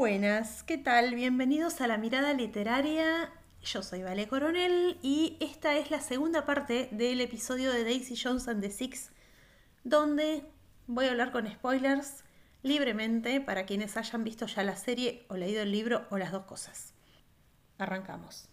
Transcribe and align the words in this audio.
Buenas, 0.00 0.62
¿qué 0.62 0.78
tal? 0.78 1.14
Bienvenidos 1.14 1.82
a 1.82 1.86
la 1.86 1.98
mirada 1.98 2.32
literaria. 2.32 3.30
Yo 3.62 3.82
soy 3.82 4.02
Vale 4.02 4.26
Coronel 4.28 4.98
y 5.02 5.36
esta 5.40 5.76
es 5.76 5.90
la 5.90 6.00
segunda 6.00 6.46
parte 6.46 6.88
del 6.90 7.20
episodio 7.20 7.70
de 7.70 7.84
Daisy 7.84 8.16
Jones 8.16 8.48
and 8.48 8.62
the 8.62 8.70
Six, 8.70 9.10
donde 9.84 10.42
voy 10.86 11.04
a 11.04 11.10
hablar 11.10 11.32
con 11.32 11.46
spoilers 11.46 12.24
libremente 12.62 13.42
para 13.42 13.66
quienes 13.66 13.98
hayan 13.98 14.24
visto 14.24 14.46
ya 14.46 14.62
la 14.62 14.74
serie 14.74 15.26
o 15.28 15.36
leído 15.36 15.60
el 15.60 15.70
libro 15.70 16.06
o 16.08 16.16
las 16.16 16.32
dos 16.32 16.44
cosas. 16.44 16.94
Arrancamos. 17.76 18.48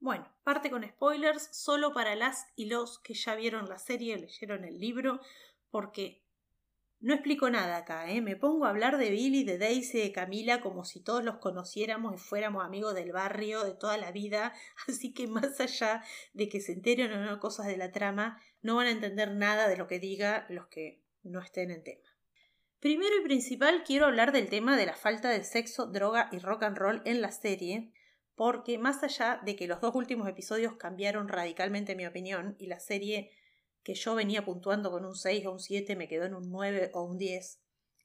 Bueno, 0.00 0.33
parte 0.44 0.70
con 0.70 0.86
spoilers 0.86 1.48
solo 1.52 1.92
para 1.92 2.14
las 2.14 2.46
y 2.54 2.66
los 2.66 2.98
que 3.00 3.14
ya 3.14 3.34
vieron 3.34 3.68
la 3.68 3.78
serie 3.78 4.14
o 4.14 4.18
leyeron 4.18 4.64
el 4.64 4.78
libro, 4.78 5.20
porque 5.70 6.22
no 7.00 7.12
explico 7.12 7.50
nada 7.50 7.76
acá, 7.76 8.10
¿eh? 8.10 8.22
me 8.22 8.34
pongo 8.34 8.64
a 8.64 8.70
hablar 8.70 8.96
de 8.96 9.10
Billy, 9.10 9.44
de 9.44 9.58
Daisy, 9.58 9.98
de 9.98 10.12
Camila 10.12 10.62
como 10.62 10.84
si 10.84 11.02
todos 11.02 11.22
los 11.22 11.36
conociéramos 11.36 12.14
y 12.14 12.18
fuéramos 12.18 12.64
amigos 12.64 12.94
del 12.94 13.12
barrio 13.12 13.62
de 13.62 13.74
toda 13.74 13.98
la 13.98 14.10
vida, 14.10 14.54
así 14.88 15.12
que 15.12 15.26
más 15.26 15.60
allá 15.60 16.02
de 16.32 16.48
que 16.48 16.60
se 16.60 16.72
enteren 16.72 17.12
o 17.12 17.24
no 17.24 17.40
cosas 17.40 17.66
de 17.66 17.76
la 17.76 17.92
trama, 17.92 18.40
no 18.62 18.76
van 18.76 18.86
a 18.86 18.90
entender 18.90 19.34
nada 19.34 19.68
de 19.68 19.76
lo 19.76 19.86
que 19.86 19.98
diga 19.98 20.46
los 20.48 20.68
que 20.68 21.02
no 21.22 21.40
estén 21.40 21.70
en 21.70 21.82
tema. 21.82 22.08
Primero 22.80 23.16
y 23.20 23.24
principal 23.24 23.82
quiero 23.84 24.06
hablar 24.06 24.32
del 24.32 24.48
tema 24.48 24.76
de 24.76 24.86
la 24.86 24.94
falta 24.94 25.28
de 25.28 25.44
sexo, 25.44 25.86
droga 25.86 26.28
y 26.32 26.38
rock 26.38 26.62
and 26.64 26.78
roll 26.78 27.02
en 27.04 27.20
la 27.20 27.32
serie, 27.32 27.92
porque 28.36 28.78
más 28.78 29.02
allá 29.02 29.40
de 29.44 29.56
que 29.56 29.68
los 29.68 29.80
dos 29.80 29.94
últimos 29.94 30.28
episodios 30.28 30.74
cambiaron 30.74 31.28
radicalmente 31.28 31.94
mi 31.94 32.06
opinión 32.06 32.56
y 32.58 32.66
la 32.66 32.80
serie 32.80 33.30
que 33.82 33.94
yo 33.94 34.14
venía 34.14 34.44
puntuando 34.44 34.90
con 34.90 35.04
un 35.04 35.14
6 35.14 35.46
o 35.46 35.52
un 35.52 35.60
7 35.60 35.94
me 35.96 36.08
quedó 36.08 36.24
en 36.24 36.34
un 36.34 36.50
9 36.50 36.90
o 36.94 37.04
un 37.04 37.18
10, 37.18 37.60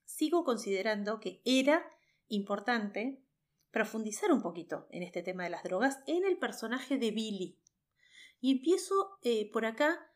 sigo 0.05 0.43
considerando 0.43 1.19
que 1.19 1.41
era 1.45 1.85
importante 2.27 3.23
profundizar 3.71 4.31
un 4.31 4.41
poquito 4.41 4.87
en 4.91 5.03
este 5.03 5.23
tema 5.23 5.43
de 5.43 5.51
las 5.51 5.63
drogas 5.63 5.99
en 6.07 6.25
el 6.25 6.37
personaje 6.37 6.97
de 6.97 7.11
Billy. 7.11 7.59
Y 8.41 8.51
empiezo 8.51 9.17
eh, 9.23 9.49
por 9.51 9.65
acá 9.65 10.09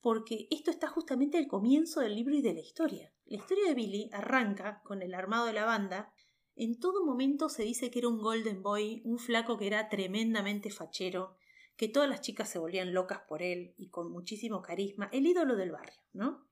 porque 0.00 0.48
esto 0.50 0.70
está 0.70 0.88
justamente 0.88 1.38
al 1.38 1.46
comienzo 1.46 2.00
del 2.00 2.14
libro 2.14 2.34
y 2.34 2.42
de 2.42 2.54
la 2.54 2.60
historia. 2.60 3.12
La 3.26 3.36
historia 3.36 3.68
de 3.68 3.74
Billy 3.74 4.10
arranca 4.12 4.82
con 4.84 5.00
el 5.02 5.14
armado 5.14 5.46
de 5.46 5.52
la 5.52 5.64
banda 5.64 6.12
en 6.54 6.78
todo 6.78 7.04
momento 7.04 7.48
se 7.48 7.62
dice 7.62 7.90
que 7.90 8.00
era 8.00 8.08
un 8.08 8.18
Golden 8.18 8.62
Boy, 8.62 9.02
un 9.04 9.18
flaco 9.18 9.56
que 9.58 9.66
era 9.66 9.88
tremendamente 9.88 10.70
fachero, 10.70 11.36
que 11.76 11.88
todas 11.88 12.08
las 12.08 12.20
chicas 12.20 12.48
se 12.48 12.58
volvían 12.58 12.92
locas 12.92 13.22
por 13.28 13.42
él 13.42 13.74
y 13.78 13.88
con 13.88 14.10
muchísimo 14.10 14.62
carisma, 14.62 15.08
el 15.12 15.26
ídolo 15.26 15.56
del 15.56 15.72
barrio, 15.72 16.00
¿no? 16.12 16.46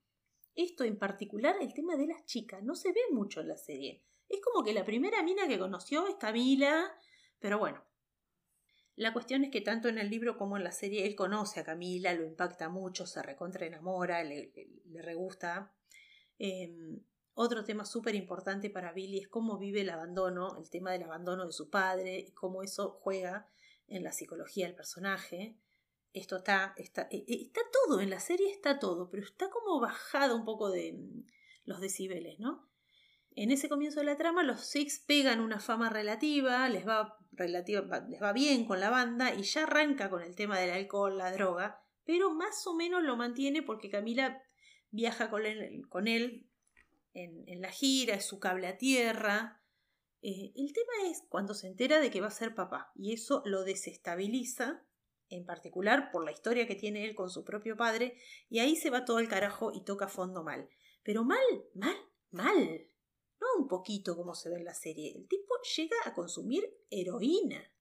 Esto 0.54 0.84
en 0.84 0.98
particular, 0.98 1.56
el 1.60 1.72
tema 1.74 1.96
de 1.96 2.06
las 2.06 2.24
chicas, 2.24 2.62
no 2.62 2.74
se 2.74 2.92
ve 2.92 3.00
mucho 3.12 3.40
en 3.40 3.48
la 3.48 3.56
serie. 3.56 4.02
Es 4.28 4.40
como 4.40 4.64
que 4.64 4.72
la 4.72 4.84
primera 4.84 5.22
mina 5.22 5.46
que 5.46 5.58
conoció 5.58 6.06
es 6.06 6.16
Camila, 6.16 6.92
pero 7.38 7.58
bueno. 7.58 7.84
La 8.96 9.12
cuestión 9.12 9.44
es 9.44 9.50
que 9.50 9.60
tanto 9.60 9.88
en 9.88 9.98
el 9.98 10.10
libro 10.10 10.36
como 10.36 10.56
en 10.56 10.64
la 10.64 10.72
serie 10.72 11.06
él 11.06 11.14
conoce 11.14 11.60
a 11.60 11.64
Camila, 11.64 12.12
lo 12.12 12.24
impacta 12.24 12.68
mucho, 12.68 13.06
se 13.06 13.22
recontra 13.22 13.66
enamora, 13.66 14.22
le, 14.22 14.52
le, 14.84 15.02
re 15.02 15.14
gusta. 15.14 15.74
Em, 16.38 17.00
otro 17.40 17.64
tema 17.64 17.86
súper 17.86 18.14
importante 18.14 18.68
para 18.68 18.92
Billy 18.92 19.18
es 19.18 19.28
cómo 19.28 19.56
vive 19.56 19.80
el 19.80 19.88
abandono, 19.88 20.58
el 20.58 20.68
tema 20.68 20.92
del 20.92 21.04
abandono 21.04 21.46
de 21.46 21.52
su 21.52 21.70
padre 21.70 22.18
y 22.18 22.32
cómo 22.32 22.62
eso 22.62 22.90
juega 23.00 23.48
en 23.88 24.04
la 24.04 24.12
psicología 24.12 24.66
del 24.66 24.74
personaje. 24.74 25.56
Esto 26.12 26.36
está, 26.36 26.74
está, 26.76 27.08
e, 27.10 27.24
e, 27.26 27.42
está 27.46 27.62
todo, 27.72 28.02
en 28.02 28.10
la 28.10 28.20
serie 28.20 28.50
está 28.50 28.78
todo, 28.78 29.08
pero 29.08 29.22
está 29.22 29.48
como 29.48 29.80
bajado 29.80 30.36
un 30.36 30.44
poco 30.44 30.70
de 30.70 30.92
mm, 30.92 31.24
los 31.64 31.80
decibeles, 31.80 32.38
¿no? 32.40 32.68
En 33.34 33.50
ese 33.50 33.70
comienzo 33.70 34.00
de 34.00 34.06
la 34.06 34.18
trama, 34.18 34.42
los 34.42 34.60
Six 34.60 34.98
pegan 35.06 35.40
una 35.40 35.60
fama 35.60 35.88
relativa, 35.88 36.68
les 36.68 36.86
va, 36.86 37.16
les 37.38 38.22
va 38.22 38.32
bien 38.34 38.66
con 38.66 38.80
la 38.80 38.90
banda 38.90 39.34
y 39.34 39.44
ya 39.44 39.62
arranca 39.62 40.10
con 40.10 40.20
el 40.20 40.34
tema 40.34 40.58
del 40.58 40.72
alcohol, 40.72 41.16
la 41.16 41.32
droga, 41.32 41.80
pero 42.04 42.34
más 42.34 42.66
o 42.66 42.74
menos 42.74 43.02
lo 43.02 43.16
mantiene 43.16 43.62
porque 43.62 43.88
Camila 43.88 44.42
viaja 44.90 45.30
con 45.30 45.46
él 46.06 46.49
en, 47.14 47.60
la 47.60 47.70
gira, 47.70 48.14
es 48.14 48.26
su 48.26 48.38
cable 48.38 48.66
a 48.66 48.78
tierra. 48.78 49.62
Eh, 50.22 50.52
el 50.54 50.72
tema 50.72 51.10
es 51.10 51.22
cuando 51.28 51.54
se 51.54 51.66
entera 51.66 52.00
de 52.00 52.10
que 52.10 52.20
va 52.20 52.28
a 52.28 52.32
ser 52.32 52.54
papá 52.54 52.92
y 52.94 53.12
eso 53.12 53.42
lo 53.44 53.64
desestabiliza, 53.64 54.84
en 55.28 55.46
particular 55.46 56.10
por 56.10 56.24
la 56.24 56.32
historia 56.32 56.66
que 56.66 56.74
tiene 56.74 57.04
él 57.04 57.14
con 57.14 57.30
su 57.30 57.44
propio 57.44 57.76
padre, 57.76 58.16
y 58.48 58.58
ahí 58.58 58.76
se 58.76 58.90
va 58.90 59.04
todo 59.04 59.18
al 59.18 59.28
carajo 59.28 59.72
y 59.72 59.84
toca 59.84 60.08
fondo 60.08 60.42
mal. 60.42 60.68
Pero 61.02 61.24
mal, 61.24 61.38
mal, 61.74 61.96
mal. 62.30 62.86
No 63.40 63.46
un 63.62 63.68
poquito 63.68 64.16
como 64.16 64.34
se 64.34 64.50
ve 64.50 64.56
en 64.56 64.64
la 64.64 64.74
serie. 64.74 65.16
El 65.16 65.26
tipo 65.26 65.54
llega 65.76 65.96
a 66.04 66.14
consumir 66.14 66.64
heroína. 66.90 67.72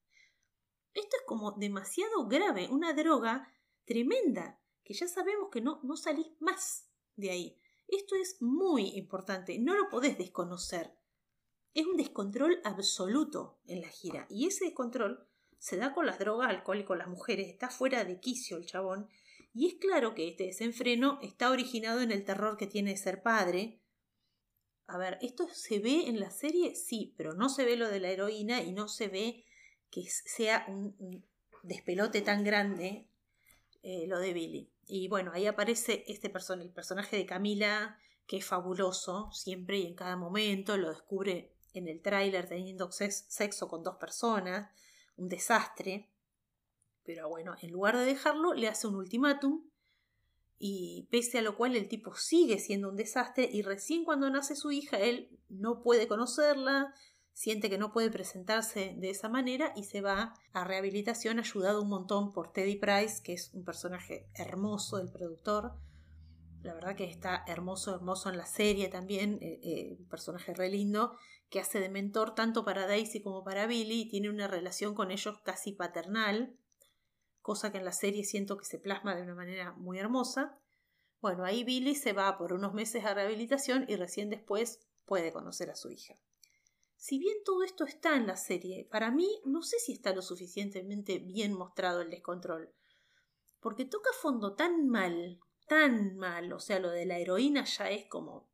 Esto 0.94 1.17
es 1.17 1.23
como 1.25 1.51
demasiado 1.51 2.28
grave, 2.28 2.67
una 2.69 2.94
droga 2.94 3.51
tremenda, 3.85 4.61
que 4.84 4.94
ya 4.94 5.07
sabemos 5.07 5.50
que 5.51 5.61
no, 5.61 5.79
no 5.84 5.97
salís 5.97 6.28
más 6.40 6.90
de 7.16 7.31
ahí. 7.31 7.61
Esto 7.91 8.16
es 8.16 8.41
muy 8.41 8.89
importante, 8.95 9.57
no 9.59 9.75
lo 9.75 9.89
podés 9.89 10.17
desconocer. 10.17 10.94
Es 11.73 11.85
un 11.85 11.97
descontrol 11.97 12.59
absoluto 12.63 13.59
en 13.66 13.81
la 13.81 13.89
gira 13.89 14.27
y 14.29 14.47
ese 14.47 14.66
descontrol 14.66 15.27
se 15.57 15.77
da 15.77 15.94
con 15.94 16.05
las 16.05 16.19
drogas, 16.19 16.49
alcohol 16.49 16.79
y 16.79 16.85
con 16.85 16.99
las 16.99 17.07
mujeres, 17.07 17.47
está 17.47 17.69
fuera 17.69 18.05
de 18.05 18.19
quicio 18.19 18.57
el 18.57 18.66
chabón 18.66 19.09
y 19.53 19.67
es 19.67 19.75
claro 19.75 20.13
que 20.13 20.28
este 20.28 20.45
desenfreno 20.45 21.19
está 21.22 21.49
originado 21.51 22.01
en 22.01 22.11
el 22.11 22.23
terror 22.23 22.57
que 22.57 22.67
tiene 22.67 22.91
de 22.91 22.97
ser 22.97 23.22
padre. 23.23 23.81
A 24.88 24.97
ver, 24.97 25.17
¿esto 25.22 25.47
se 25.51 25.79
ve 25.79 26.07
en 26.07 26.19
la 26.19 26.31
serie? 26.31 26.75
Sí, 26.75 27.13
pero 27.17 27.33
no 27.33 27.49
se 27.49 27.66
ve 27.66 27.75
lo 27.75 27.89
de 27.89 27.99
la 27.99 28.09
heroína 28.09 28.61
y 28.61 28.72
no 28.72 28.88
se 28.88 29.07
ve 29.07 29.45
que 29.89 30.03
sea 30.03 30.66
un, 30.67 31.25
despelote 31.63 32.22
tan 32.22 32.43
grande 32.43 33.08
eh, 33.81 34.05
lo 34.08 34.19
de 34.19 34.34
Billy. 34.34 34.72
Y 34.91 35.08
bueno, 35.08 35.32
ahí 35.36 35.46
aparece 35.46 36.03
este 36.08 36.32
person 36.32 36.62
el 36.62 36.72
personaje 36.72 37.16
de 37.16 37.28
Camila, 37.28 38.00
que 38.26 38.38
es 38.38 38.46
fabuloso 38.46 39.30
siempre 39.32 39.78
y 39.78 39.86
en 39.86 39.94
cada 39.94 40.18
momento, 40.18 40.78
lo 40.78 40.90
descubre 40.90 41.53
en 41.74 41.88
el 41.88 42.02
tráiler 42.02 42.50
teniendo 42.50 42.91
sexo 42.91 43.68
con 43.68 43.84
dos 43.84 43.97
personas, 43.97 44.72
un 45.16 45.30
desastre. 45.30 46.09
Pero 47.03 47.30
bueno, 47.30 47.56
en 47.62 47.72
lugar 47.72 47.97
de 47.97 48.06
dejarlo, 48.06 48.56
le 48.56 48.68
hace 48.68 48.88
un 48.88 48.96
ultimátum 48.96 49.70
y 50.58 51.08
pese 51.12 51.38
a 51.38 51.44
lo 51.44 51.56
cual 51.56 51.76
el 51.76 51.88
tipo 51.88 52.16
sigue 52.16 52.58
siendo 52.58 52.90
un 52.90 52.96
desastre 52.96 53.47
y 53.52 53.62
recién 53.62 54.03
cuando 54.03 54.28
nace 54.32 54.56
su 54.56 54.72
hija 54.72 54.97
él 54.97 55.40
no 55.50 55.84
puede 55.84 56.08
conocerla, 56.08 56.96
siente 57.40 57.70
que 57.70 57.78
no 57.78 57.94
puede 57.94 58.12
presentarse 58.12 58.96
de 58.97 59.12
esa 59.12 59.30
manera 59.30 59.72
y 59.74 59.86
se 59.86 60.02
va 60.02 60.34
a 60.52 60.66
rehabilitación 60.66 61.40
ayudado 61.40 61.82
un 61.82 61.88
montón 61.88 62.34
por 62.34 62.52
Teddy 62.52 62.76
Price, 62.76 63.24
que 63.24 63.32
es 63.32 63.53
un 63.53 63.64
personaje 63.64 64.28
hermoso 64.34 64.97
del 64.97 65.09
productor. 65.09 65.72
La 66.64 66.74
verdad 66.74 66.97
que 66.97 67.06
está 67.06 67.46
hermoso, 67.47 67.96
hermoso 67.96 68.30
en 68.30 68.36
la 68.36 68.46
serie 68.46 68.90
también, 68.90 69.40
eh, 69.41 69.58
eh, 69.64 69.96
un 69.97 70.09
personaje 70.09 70.53
re 70.53 70.68
lindo, 70.68 71.16
que 71.50 71.62
hace 71.62 71.80
de 71.80 71.88
mentor 71.88 72.36
tanto 72.36 72.66
para 72.66 72.88
Daisy 72.88 73.22
como 73.22 73.46
para 73.46 73.68
Billy 73.68 74.02
y 74.02 74.09
tiene 74.09 74.30
una 74.30 74.50
relación 74.50 74.94
con 74.94 75.09
ellos 75.09 75.40
casi 75.46 75.72
paternal, 75.72 76.58
cosa 77.41 77.72
que 77.72 77.78
en 77.78 77.86
la 77.86 77.94
serie 77.94 78.26
siento 78.26 78.58
que 78.58 78.66
se 78.66 78.80
plasma 78.80 79.16
de 79.16 79.22
una 79.22 79.36
manera 79.36 79.72
muy 79.72 79.97
hermosa. 79.97 80.59
Bueno, 81.22 81.46
ahí 81.46 81.64
Billy 81.64 81.96
se 81.96 82.12
va 82.12 82.38
por 82.38 82.52
unos 82.52 82.74
meses 82.74 83.06
a 83.06 83.14
rehabilitación 83.14 83.86
y 83.88 83.96
recién 83.96 84.30
después 84.30 84.82
puede 85.06 85.32
conocer 85.32 85.70
a 85.70 85.78
su 85.78 85.90
hija. 85.90 86.18
Si 86.99 87.17
bien 87.17 87.37
todo 87.46 87.63
esto 87.63 87.85
está 87.85 88.17
en 88.17 88.28
la 88.28 88.35
serie, 88.35 88.85
para 88.91 89.09
mí 89.09 89.40
no 89.46 89.61
sé 89.61 89.79
si 89.79 89.93
está 89.93 90.13
lo 90.13 90.22
suficientemente 90.22 91.17
bien 91.17 91.53
mostrado 91.53 92.01
el 92.01 92.09
descontrol. 92.09 92.75
Porque 93.61 93.85
toca 93.85 94.09
fondo 94.11 94.53
tan 94.53 94.90
mal, 94.90 95.40
tan 95.66 96.17
mal, 96.17 96.51
o 96.51 96.59
sea, 96.59 96.78
lo 96.78 96.90
de 96.90 97.05
la 97.05 97.17
heroína 97.17 97.63
ya 97.63 97.90
es 97.90 98.05
como 98.09 98.49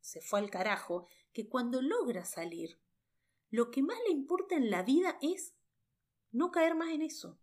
se 0.00 0.22
fue 0.22 0.38
al 0.40 0.48
carajo, 0.48 1.08
que 1.34 1.46
cuando 1.46 1.82
logra 1.82 2.24
salir, 2.24 2.80
lo 3.50 3.70
que 3.70 3.82
más 3.82 3.98
le 4.06 4.14
importa 4.14 4.56
en 4.56 4.70
la 4.70 4.82
vida 4.82 5.18
es 5.20 5.54
no 6.30 6.50
caer 6.50 6.76
más 6.76 6.88
en 6.94 7.02
eso. 7.02 7.38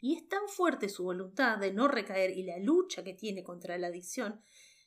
Y 0.00 0.16
es 0.16 0.26
tan 0.26 0.48
fuerte 0.48 0.88
su 0.88 1.04
voluntad 1.04 1.58
de 1.58 1.74
no 1.74 1.88
recaer 1.88 2.30
y 2.30 2.42
la 2.42 2.58
lucha 2.58 3.04
que 3.04 3.12
tiene 3.12 3.44
contra 3.44 3.76
la 3.76 3.88
adicción 3.88 4.42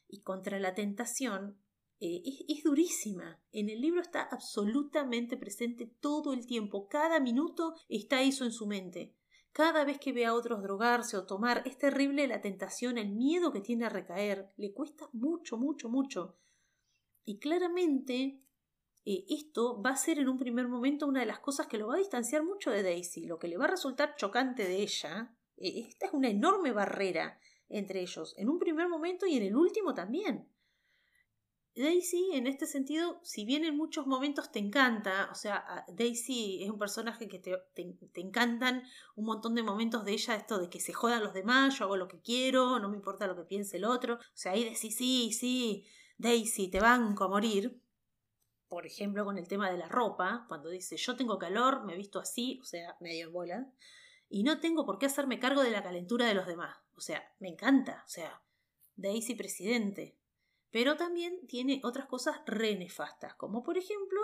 y 0.07 0.23
contra 0.23 0.57
la 0.57 0.73
tentación 0.73 1.59
eh, 2.05 2.21
es, 2.49 2.63
durísima. 2.65 3.39
En 3.53 3.69
el 3.69 3.79
libro 3.79 4.01
está 4.01 4.23
absolutamente 4.23 5.37
presente 5.37 5.87
todo 6.01 6.33
el 6.33 6.45
tiempo. 6.45 6.89
Cada 6.89 7.21
minuto 7.21 7.75
está 7.87 8.21
eso 8.21 8.43
en 8.43 8.51
su 8.51 8.67
mente. 8.67 9.15
Cada 9.53 9.85
vez 9.85 9.99
que 9.99 10.11
ve 10.11 10.25
a 10.25 10.33
otros 10.33 10.61
drogarse 10.61 11.15
o 11.15 11.25
tomar, 11.25 11.63
es 11.65 11.77
terrible 11.77 12.27
la 12.27 12.41
tentación, 12.41 12.97
el 12.97 13.11
miedo 13.11 13.53
que 13.53 13.61
tiene 13.61 13.85
a 13.85 13.89
recaer. 13.89 14.49
Le 14.57 14.73
cuesta 14.73 15.09
mucho, 15.13 15.55
mucho, 15.57 15.87
mucho. 15.87 16.35
Y 17.23 17.39
claramente 17.39 18.43
eh, 19.05 19.23
esto 19.29 19.81
va 19.81 19.91
a 19.91 19.95
ser 19.95 20.19
en 20.19 20.27
un 20.27 20.37
primer 20.37 20.67
momento 20.67 21.07
una 21.07 21.21
de 21.21 21.25
las 21.25 21.39
cosas 21.39 21.67
que 21.67 21.77
lo 21.77 21.87
va 21.87 21.95
a 21.95 21.99
distanciar 21.99 22.43
mucho 22.43 22.69
de 22.69 22.83
Daisy. 22.83 23.27
Lo 23.27 23.39
que 23.39 23.47
le 23.47 23.55
va 23.55 23.63
a 23.63 23.71
resultar 23.71 24.17
chocante 24.17 24.67
de 24.67 24.81
ella, 24.81 25.37
E, 25.55 25.87
esta 25.87 26.07
es 26.07 26.13
una 26.13 26.27
enorme 26.27 26.73
barrera 26.73 27.39
entre 27.69 28.01
ellos, 28.01 28.35
en 28.37 28.49
un 28.49 28.59
primer 28.59 28.89
momento 28.89 29.25
y 29.25 29.37
en 29.37 29.43
el 29.43 29.55
último 29.55 29.93
también. 29.93 30.49
Daisy, 31.75 32.29
en 32.33 32.45
este 32.45 32.67
sentido, 32.67 33.19
si 33.23 33.45
bien 33.45 33.65
en 33.65 33.75
muchos 33.75 34.05
momentos 34.05 34.51
te 34.51 34.59
encanta, 34.59 35.29
o 35.31 35.35
sea, 35.35 35.83
Daisy 35.87 36.63
es 36.63 36.69
un 36.69 36.77
personaje 36.77 37.27
que 37.27 37.39
te, 37.39 37.57
te, 37.73 38.21
encantan 38.21 38.83
un 39.15 39.25
montón 39.25 39.55
de 39.55 39.63
momentos 39.63 40.05
de 40.05 40.13
ella, 40.13 40.35
esto 40.35 40.59
de 40.59 40.69
que 40.69 40.79
se 40.79 40.93
jodan 40.93 41.23
los 41.23 41.33
demás, 41.33 41.79
yo 41.79 41.85
hago 41.85 41.97
lo 41.97 42.07
que 42.07 42.21
quiero, 42.21 42.77
no 42.77 42.89
me 42.89 42.95
importa 42.95 43.25
lo 43.25 43.35
que 43.35 43.43
piense 43.43 43.77
el 43.77 43.85
otro, 43.85 44.15
o 44.15 44.19
sea, 44.35 44.51
ahí 44.51 44.63
decís, 44.63 44.95
sí, 44.95 45.31
sí, 45.33 45.85
Daisy, 46.19 46.67
te 46.69 46.79
banco 46.79 47.23
a 47.23 47.29
morir. 47.29 47.81
Por 48.67 48.85
ejemplo, 48.85 49.25
con 49.25 49.39
el 49.39 49.47
tema 49.47 49.71
de 49.71 49.77
la 49.77 49.87
ropa, 49.87 50.45
cuando 50.47 50.69
dice, 50.69 50.95
yo 50.97 51.15
tengo 51.15 51.39
calor, 51.39 51.85
me 51.85 51.95
visto 51.95 52.19
así, 52.19 52.59
o 52.61 52.65
sea, 52.65 52.97
medio 52.99 53.27
en 53.27 53.33
bola, 53.33 53.73
y 54.29 54.43
no 54.43 54.59
tengo 54.59 54.85
por 54.85 54.99
qué 54.99 55.07
hacerme 55.07 55.39
cargo 55.39 55.63
de 55.63 55.71
la 55.71 55.81
calentura 55.81 56.27
de 56.27 56.35
los 56.35 56.45
demás. 56.45 56.75
O 56.95 57.01
sea, 57.01 57.33
me 57.39 57.49
encanta, 57.49 58.03
o 58.05 58.09
sea, 58.09 58.43
Daisy 58.95 59.33
presidente, 59.33 60.17
pero 60.73 60.97
también 60.97 61.45
tiene 61.45 61.81
otras 61.83 62.07
cosas 62.07 62.41
re 62.47 62.75
nefastas, 62.75 63.35
como 63.35 63.61
por 63.61 63.77
ejemplo 63.77 64.19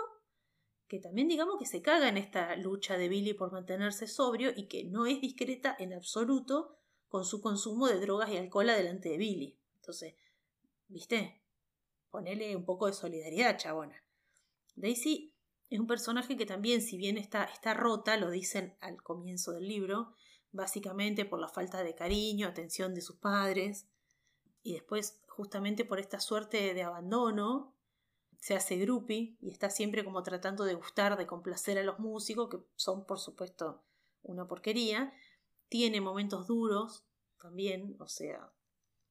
que 0.88 0.98
también 0.98 1.28
digamos 1.28 1.60
que 1.60 1.64
se 1.64 1.80
caga 1.80 2.08
en 2.08 2.16
esta 2.16 2.56
lucha 2.56 2.98
de 2.98 3.08
Billy 3.08 3.34
por 3.34 3.52
mantenerse 3.52 4.08
sobrio 4.08 4.50
y 4.56 4.66
que 4.66 4.82
no 4.82 5.06
es 5.06 5.20
discreta 5.20 5.76
en 5.78 5.92
absoluto 5.92 6.76
con 7.06 7.24
su 7.24 7.40
consumo 7.40 7.86
de 7.86 8.00
drogas 8.00 8.30
y 8.30 8.36
alcohol 8.36 8.66
delante 8.66 9.10
de 9.10 9.16
Billy. 9.18 9.60
Entonces, 9.76 10.16
¿viste? 10.88 11.40
Ponele 12.10 12.56
un 12.56 12.64
poco 12.64 12.88
de 12.88 12.94
solidaridad, 12.94 13.56
chabona. 13.56 14.04
Daisy 14.74 15.32
es 15.68 15.78
un 15.78 15.86
personaje 15.86 16.36
que 16.36 16.46
también, 16.46 16.82
si 16.82 16.96
bien 16.96 17.16
está, 17.16 17.44
está 17.44 17.74
rota, 17.74 18.16
lo 18.16 18.28
dicen 18.28 18.76
al 18.80 19.00
comienzo 19.04 19.52
del 19.52 19.68
libro, 19.68 20.14
básicamente 20.50 21.24
por 21.24 21.38
la 21.38 21.48
falta 21.48 21.84
de 21.84 21.94
cariño, 21.94 22.48
atención 22.48 22.92
de 22.92 23.02
sus 23.02 23.18
padres, 23.18 23.86
y 24.62 24.72
después 24.72 25.20
justamente 25.40 25.86
por 25.86 25.98
esta 25.98 26.20
suerte 26.20 26.74
de 26.74 26.82
abandono, 26.82 27.74
se 28.40 28.54
hace 28.54 28.76
grupi 28.76 29.38
y 29.40 29.48
está 29.48 29.70
siempre 29.70 30.04
como 30.04 30.22
tratando 30.22 30.64
de 30.64 30.74
gustar, 30.74 31.16
de 31.16 31.26
complacer 31.26 31.78
a 31.78 31.82
los 31.82 31.98
músicos, 31.98 32.50
que 32.50 32.58
son 32.76 33.06
por 33.06 33.18
supuesto 33.18 33.82
una 34.22 34.46
porquería. 34.46 35.14
Tiene 35.70 36.02
momentos 36.02 36.46
duros 36.46 37.06
también, 37.40 37.96
o 38.00 38.06
sea, 38.06 38.52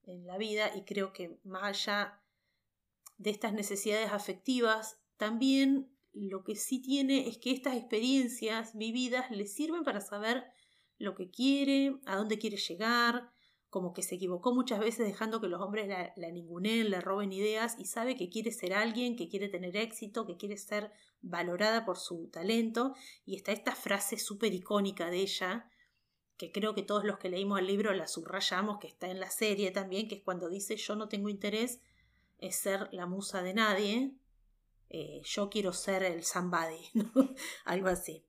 en 0.03 0.27
la 0.27 0.37
vida 0.37 0.69
y 0.75 0.83
creo 0.83 1.13
que 1.13 1.39
más 1.43 1.63
allá 1.63 2.21
de 3.17 3.31
estas 3.31 3.53
necesidades 3.53 4.11
afectivas, 4.11 4.99
también 5.17 5.91
lo 6.13 6.43
que 6.43 6.55
sí 6.55 6.79
tiene 6.79 7.27
es 7.27 7.39
que 7.39 7.49
estas 7.49 7.75
experiencias 7.75 8.77
vividas 8.77 9.31
le 9.31 9.47
sirven 9.47 9.83
para 9.83 9.99
saber 9.99 10.43
lo 10.99 11.15
que 11.15 11.31
quiere, 11.31 11.99
a 12.05 12.17
dónde 12.17 12.37
quiere 12.37 12.57
llegar, 12.57 13.31
como 13.69 13.94
que 13.94 14.01
se 14.01 14.16
equivocó 14.16 14.54
muchas 14.54 14.80
veces 14.80 15.06
dejando 15.06 15.42
que 15.42 15.48
los 15.48 15.62
hombres 15.62 15.88
la, 15.88 16.13
la 16.16 16.31
ninguneen, 16.31 16.89
le 16.89 17.01
roben 17.01 17.31
ideas 17.31 17.75
y 17.77 17.86
sabe 17.86 18.16
que 18.16 18.30
quiere 18.30 18.51
ser 18.51 18.74
alguien, 18.74 19.16
que 19.16 19.30
quiere 19.30 19.50
tener 19.50 19.77
éxito, 19.77 20.25
que 20.25 20.38
quiere 20.38 20.57
ser 20.57 20.92
valorada 21.21 21.86
por 21.86 21.98
su 21.98 22.30
talento 22.30 22.95
y 23.25 23.36
está 23.36 23.51
esta 23.51 23.75
frase 23.75 24.18
súper 24.18 24.54
icónica 24.54 25.10
de 25.10 25.18
ella 25.18 25.69
que 26.39 26.54
creo 26.54 26.74
que 26.74 26.83
todos 26.83 27.04
los 27.04 27.18
que 27.18 27.27
leímos 27.27 27.60
el 27.60 27.68
libro 27.68 27.94
la 27.94 28.07
subrayamos, 28.07 28.80
que 28.80 28.88
está 28.88 29.12
en 29.12 29.19
la 29.19 29.30
serie 29.30 29.71
también, 29.71 30.07
que 30.07 30.16
es 30.16 30.24
cuando 30.24 30.48
dice 30.48 30.77
yo 30.77 30.95
no 30.95 31.10
tengo 31.10 31.27
interés 31.27 31.81
en 32.38 32.54
ser 32.54 32.88
la 32.94 33.06
musa 33.06 33.44
de 33.44 33.54
nadie, 33.54 34.13
eh, 34.89 35.21
yo 35.25 35.50
quiero 35.50 35.74
ser 35.74 36.01
el 36.01 36.24
somebody, 36.24 36.89
algo 37.66 37.89
así. 37.89 38.25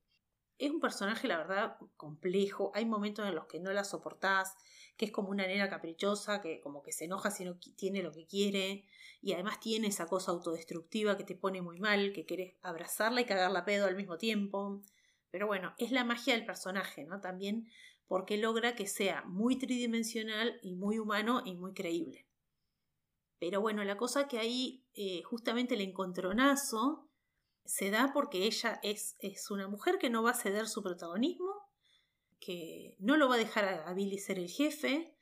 Es 0.58 0.72
un 0.72 0.80
personaje, 0.80 1.28
la 1.28 1.38
verdad, 1.38 1.76
complejo. 1.96 2.72
Hay 2.74 2.84
momentos 2.84 3.26
en 3.26 3.36
los 3.36 3.46
que 3.46 3.60
no 3.60 3.72
la 3.72 3.84
soportás, 3.84 4.56
que 5.00 5.06
es 5.06 5.12
como 5.12 5.30
una 5.30 5.46
nena 5.46 5.70
caprichosa, 5.70 6.42
que 6.42 6.60
como 6.60 6.82
que 6.82 6.92
se 6.92 7.06
enoja 7.06 7.30
si 7.30 7.46
no 7.46 7.56
tiene 7.74 8.02
lo 8.02 8.12
que 8.12 8.26
quiere, 8.26 8.84
y 9.22 9.32
además 9.32 9.58
tiene 9.58 9.86
esa 9.86 10.06
cosa 10.06 10.30
autodestructiva 10.30 11.16
que 11.16 11.24
te 11.24 11.34
pone 11.34 11.62
muy 11.62 11.80
mal, 11.80 12.12
que 12.12 12.26
querés 12.26 12.58
abrazarla 12.60 13.22
y 13.22 13.24
cagarla 13.24 13.64
pedo 13.64 13.86
al 13.86 13.96
mismo 13.96 14.18
tiempo. 14.18 14.82
Pero 15.30 15.46
bueno, 15.46 15.72
es 15.78 15.90
la 15.90 16.04
magia 16.04 16.34
del 16.34 16.44
personaje, 16.44 17.06
¿no? 17.06 17.18
También 17.18 17.66
porque 18.08 18.36
logra 18.36 18.74
que 18.74 18.86
sea 18.86 19.22
muy 19.22 19.56
tridimensional 19.56 20.58
y 20.60 20.74
muy 20.74 20.98
humano 20.98 21.40
y 21.46 21.54
muy 21.54 21.72
creíble. 21.72 22.26
Pero 23.38 23.62
bueno, 23.62 23.84
la 23.84 23.96
cosa 23.96 24.28
que 24.28 24.38
ahí 24.38 24.84
eh, 24.92 25.22
justamente 25.22 25.76
el 25.76 25.80
encontronazo 25.80 27.08
se 27.64 27.90
da 27.90 28.10
porque 28.12 28.44
ella 28.44 28.78
es, 28.82 29.16
es 29.20 29.50
una 29.50 29.66
mujer 29.66 29.96
que 29.96 30.10
no 30.10 30.22
va 30.22 30.32
a 30.32 30.34
ceder 30.34 30.68
su 30.68 30.82
protagonismo, 30.82 31.49
que 32.40 32.96
no 32.98 33.16
lo 33.16 33.28
va 33.28 33.36
a 33.36 33.38
dejar 33.38 33.64
a, 33.86 33.92
Billy 33.92 34.18
ser 34.18 34.38
el 34.38 34.48
jefe. 34.48 35.14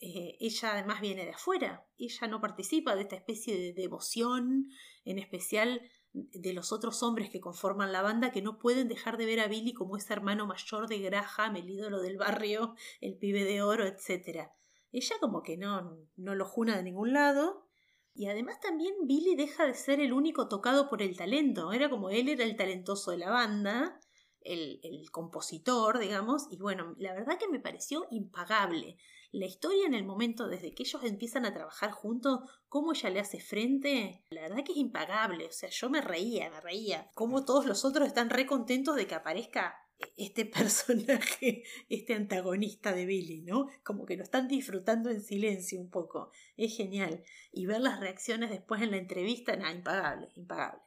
Eh, 0.00 0.36
ella 0.40 0.72
además 0.72 1.00
viene 1.00 1.24
de 1.24 1.32
afuera, 1.32 1.86
ella 1.98 2.26
no 2.26 2.40
participa 2.40 2.94
de 2.94 3.02
esta 3.02 3.16
especie 3.16 3.56
de 3.56 3.72
devoción, 3.74 4.68
en 5.04 5.18
especial 5.18 5.82
de 6.12 6.52
los 6.52 6.72
otros 6.72 7.02
hombres 7.02 7.30
que 7.30 7.40
conforman 7.40 7.92
la 7.92 8.02
banda 8.02 8.32
que 8.32 8.42
no 8.42 8.58
pueden 8.58 8.88
dejar 8.88 9.16
de 9.16 9.26
ver 9.26 9.40
a 9.40 9.46
Billy 9.46 9.74
como 9.74 9.96
ese 9.96 10.12
hermano 10.12 10.46
mayor 10.46 10.88
de 10.88 10.98
Graham, 10.98 11.56
el 11.56 11.70
ídolo 11.70 12.00
del 12.00 12.16
barrio, 12.16 12.74
el 13.00 13.16
pibe 13.16 13.44
de 13.44 13.62
oro, 13.62 13.86
etc. 13.86 14.48
Ella 14.90 15.16
como 15.20 15.42
que 15.42 15.56
no, 15.56 15.98
no 16.16 16.34
lo 16.34 16.44
juna 16.46 16.76
de 16.76 16.82
ningún 16.82 17.12
lado. 17.12 17.66
Y 18.12 18.26
además 18.26 18.58
también 18.58 18.94
Billy 19.04 19.36
deja 19.36 19.66
de 19.66 19.74
ser 19.74 20.00
el 20.00 20.12
único 20.12 20.48
tocado 20.48 20.88
por 20.88 21.00
el 21.00 21.16
talento. 21.16 21.72
Era 21.72 21.88
como 21.88 22.10
él 22.10 22.28
era 22.28 22.42
el 22.42 22.56
talentoso 22.56 23.12
de 23.12 23.18
la 23.18 23.30
banda 23.30 23.99
el, 24.42 25.10
compositor, 25.10 25.98
digamos, 25.98 26.46
y 26.50 26.56
bueno, 26.58 26.94
la 26.98 27.12
verdad 27.14 27.38
que 27.38 27.48
me 27.48 27.60
pareció 27.60 28.06
impagable. 28.10 28.96
La 29.32 29.46
historia 29.46 29.86
en 29.86 29.94
el 29.94 30.04
momento, 30.04 30.48
desde 30.48 30.74
que 30.74 30.82
ellos 30.82 31.04
empiezan 31.04 31.46
a 31.46 31.54
trabajar 31.54 31.92
juntos, 31.92 32.40
cómo 32.68 32.92
ella 32.92 33.10
le 33.10 33.20
hace 33.20 33.40
frente, 33.40 34.24
la 34.30 34.42
verdad 34.42 34.64
que 34.64 34.72
es 34.72 34.78
impagable. 34.78 35.46
O 35.46 35.52
sea, 35.52 35.68
yo 35.70 35.88
me 35.88 36.00
reía, 36.00 36.50
me 36.50 36.60
reía. 36.60 37.10
Cómo 37.14 37.44
todos 37.44 37.66
los 37.66 37.84
otros 37.84 38.08
están 38.08 38.30
re 38.30 38.46
contentos 38.46 38.96
de 38.96 39.06
que 39.06 39.14
aparezca 39.14 39.76
este 40.16 40.44
personaje, 40.46 41.62
este 41.88 42.14
antagonista 42.14 42.92
de 42.92 43.06
Billy, 43.06 43.42
¿no? 43.42 43.68
Como 43.84 44.06
que 44.06 44.16
lo 44.16 44.24
están 44.24 44.48
disfrutando 44.48 45.10
en 45.10 45.22
silencio 45.22 45.80
un 45.80 45.90
poco. 45.90 46.30
Es 46.56 46.76
genial. 46.76 47.22
Y 47.52 47.66
ver 47.66 47.80
las 47.80 48.00
reacciones 48.00 48.50
después 48.50 48.82
en 48.82 48.90
la 48.90 48.96
entrevista, 48.96 49.56
nada, 49.56 49.72
impagable, 49.72 50.28
impagable. 50.34 50.82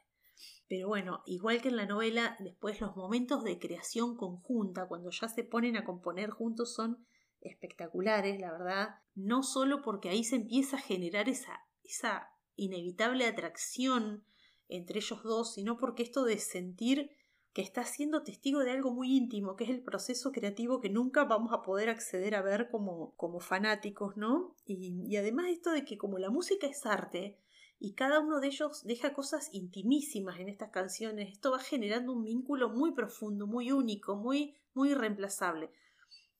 Pero 0.74 0.88
bueno, 0.88 1.22
igual 1.24 1.62
que 1.62 1.68
en 1.68 1.76
la 1.76 1.86
novela, 1.86 2.36
después 2.40 2.80
los 2.80 2.96
momentos 2.96 3.44
de 3.44 3.60
creación 3.60 4.16
conjunta, 4.16 4.88
cuando 4.88 5.10
ya 5.10 5.28
se 5.28 5.44
ponen 5.44 5.76
a 5.76 5.84
componer 5.84 6.30
juntos, 6.30 6.74
son 6.74 7.06
espectaculares, 7.40 8.40
la 8.40 8.50
verdad. 8.50 8.88
No 9.14 9.44
solo 9.44 9.82
porque 9.82 10.08
ahí 10.08 10.24
se 10.24 10.34
empieza 10.34 10.76
a 10.76 10.80
generar 10.80 11.28
esa, 11.28 11.60
esa 11.84 12.28
inevitable 12.56 13.24
atracción 13.24 14.24
entre 14.66 14.98
ellos 14.98 15.22
dos, 15.22 15.54
sino 15.54 15.76
porque 15.76 16.02
esto 16.02 16.24
de 16.24 16.38
sentir 16.38 17.12
que 17.52 17.62
está 17.62 17.84
siendo 17.84 18.24
testigo 18.24 18.58
de 18.64 18.72
algo 18.72 18.92
muy 18.92 19.16
íntimo, 19.16 19.54
que 19.54 19.62
es 19.62 19.70
el 19.70 19.84
proceso 19.84 20.32
creativo 20.32 20.80
que 20.80 20.90
nunca 20.90 21.22
vamos 21.22 21.52
a 21.52 21.62
poder 21.62 21.88
acceder 21.88 22.34
a 22.34 22.42
ver 22.42 22.68
como, 22.68 23.14
como 23.14 23.38
fanáticos, 23.38 24.16
¿no? 24.16 24.56
Y, 24.66 25.04
y 25.06 25.16
además 25.18 25.46
esto 25.50 25.70
de 25.70 25.84
que 25.84 25.96
como 25.96 26.18
la 26.18 26.30
música 26.30 26.66
es 26.66 26.84
arte, 26.84 27.38
y 27.84 27.92
cada 27.92 28.18
uno 28.20 28.40
de 28.40 28.46
ellos 28.46 28.82
deja 28.84 29.12
cosas 29.12 29.50
intimísimas 29.52 30.40
en 30.40 30.48
estas 30.48 30.70
canciones. 30.70 31.30
Esto 31.30 31.50
va 31.50 31.58
generando 31.58 32.14
un 32.14 32.24
vínculo 32.24 32.70
muy 32.70 32.92
profundo, 32.92 33.46
muy 33.46 33.72
único, 33.72 34.16
muy, 34.16 34.56
muy 34.72 34.92
irreemplazable. 34.92 35.70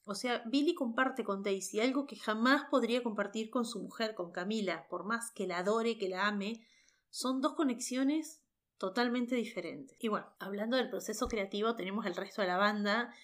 O 0.06 0.14
sea, 0.14 0.42
Billy 0.46 0.74
comparte 0.74 1.22
con 1.22 1.42
Daisy 1.42 1.80
algo 1.80 2.06
que 2.06 2.16
jamás 2.16 2.64
podría 2.70 3.02
compartir 3.02 3.50
con 3.50 3.66
su 3.66 3.78
mujer, 3.78 4.14
con 4.14 4.32
Camila, 4.32 4.88
por 4.88 5.04
más 5.04 5.32
que 5.32 5.46
la 5.46 5.58
adore, 5.58 5.98
que 5.98 6.08
la 6.08 6.26
ame. 6.26 6.66
Son 7.10 7.42
dos 7.42 7.52
conexiones 7.52 8.40
totalmente 8.78 9.34
diferentes. 9.34 9.98
Y 10.00 10.08
bueno, 10.08 10.26
hablando 10.38 10.78
del 10.78 10.88
proceso 10.88 11.28
creativo, 11.28 11.76
tenemos 11.76 12.06
el 12.06 12.16
resto 12.16 12.40
de 12.40 12.48
la 12.48 12.56
banda 12.56 13.14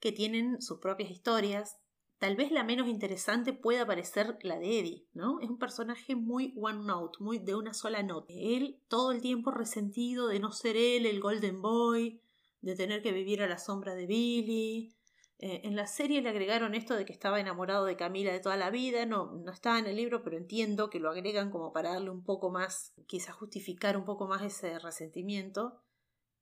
que 0.00 0.12
tienen 0.12 0.60
sus 0.60 0.80
propias 0.80 1.10
historias, 1.10 1.78
Tal 2.20 2.36
vez 2.36 2.52
la 2.52 2.64
menos 2.64 2.86
interesante 2.86 3.54
pueda 3.54 3.86
parecer 3.86 4.36
la 4.42 4.58
de 4.58 4.78
Eddie, 4.78 5.06
¿no? 5.14 5.40
Es 5.40 5.48
un 5.48 5.58
personaje 5.58 6.14
muy 6.14 6.52
one 6.54 6.84
note, 6.84 7.16
muy 7.18 7.38
de 7.38 7.54
una 7.54 7.72
sola 7.72 8.02
nota. 8.02 8.34
Él 8.36 8.78
todo 8.88 9.12
el 9.12 9.22
tiempo 9.22 9.50
resentido 9.50 10.28
de 10.28 10.38
no 10.38 10.52
ser 10.52 10.76
él 10.76 11.06
el 11.06 11.18
Golden 11.18 11.62
Boy, 11.62 12.20
de 12.60 12.76
tener 12.76 13.00
que 13.00 13.12
vivir 13.12 13.40
a 13.42 13.48
la 13.48 13.56
sombra 13.56 13.94
de 13.94 14.04
Billy. 14.04 14.94
Eh, 15.38 15.62
en 15.64 15.76
la 15.76 15.86
serie 15.86 16.20
le 16.20 16.28
agregaron 16.28 16.74
esto 16.74 16.94
de 16.94 17.06
que 17.06 17.14
estaba 17.14 17.40
enamorado 17.40 17.86
de 17.86 17.96
Camila 17.96 18.34
de 18.34 18.40
toda 18.40 18.58
la 18.58 18.68
vida, 18.68 19.06
no, 19.06 19.32
no 19.32 19.50
estaba 19.50 19.78
en 19.78 19.86
el 19.86 19.96
libro, 19.96 20.22
pero 20.22 20.36
entiendo 20.36 20.90
que 20.90 21.00
lo 21.00 21.08
agregan 21.08 21.50
como 21.50 21.72
para 21.72 21.94
darle 21.94 22.10
un 22.10 22.22
poco 22.22 22.50
más, 22.50 22.92
quizás 23.06 23.34
justificar 23.34 23.96
un 23.96 24.04
poco 24.04 24.28
más 24.28 24.42
ese 24.42 24.78
resentimiento. 24.78 25.80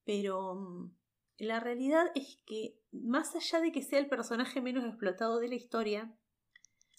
Pero 0.04 0.56
mm, 0.56 0.90
la 1.38 1.60
realidad 1.60 2.10
es 2.14 2.42
que, 2.46 2.80
más 2.92 3.34
allá 3.34 3.60
de 3.60 3.72
que 3.72 3.82
sea 3.82 3.98
el 3.98 4.08
personaje 4.08 4.60
menos 4.60 4.84
explotado 4.84 5.38
de 5.38 5.48
la 5.48 5.54
historia, 5.54 6.14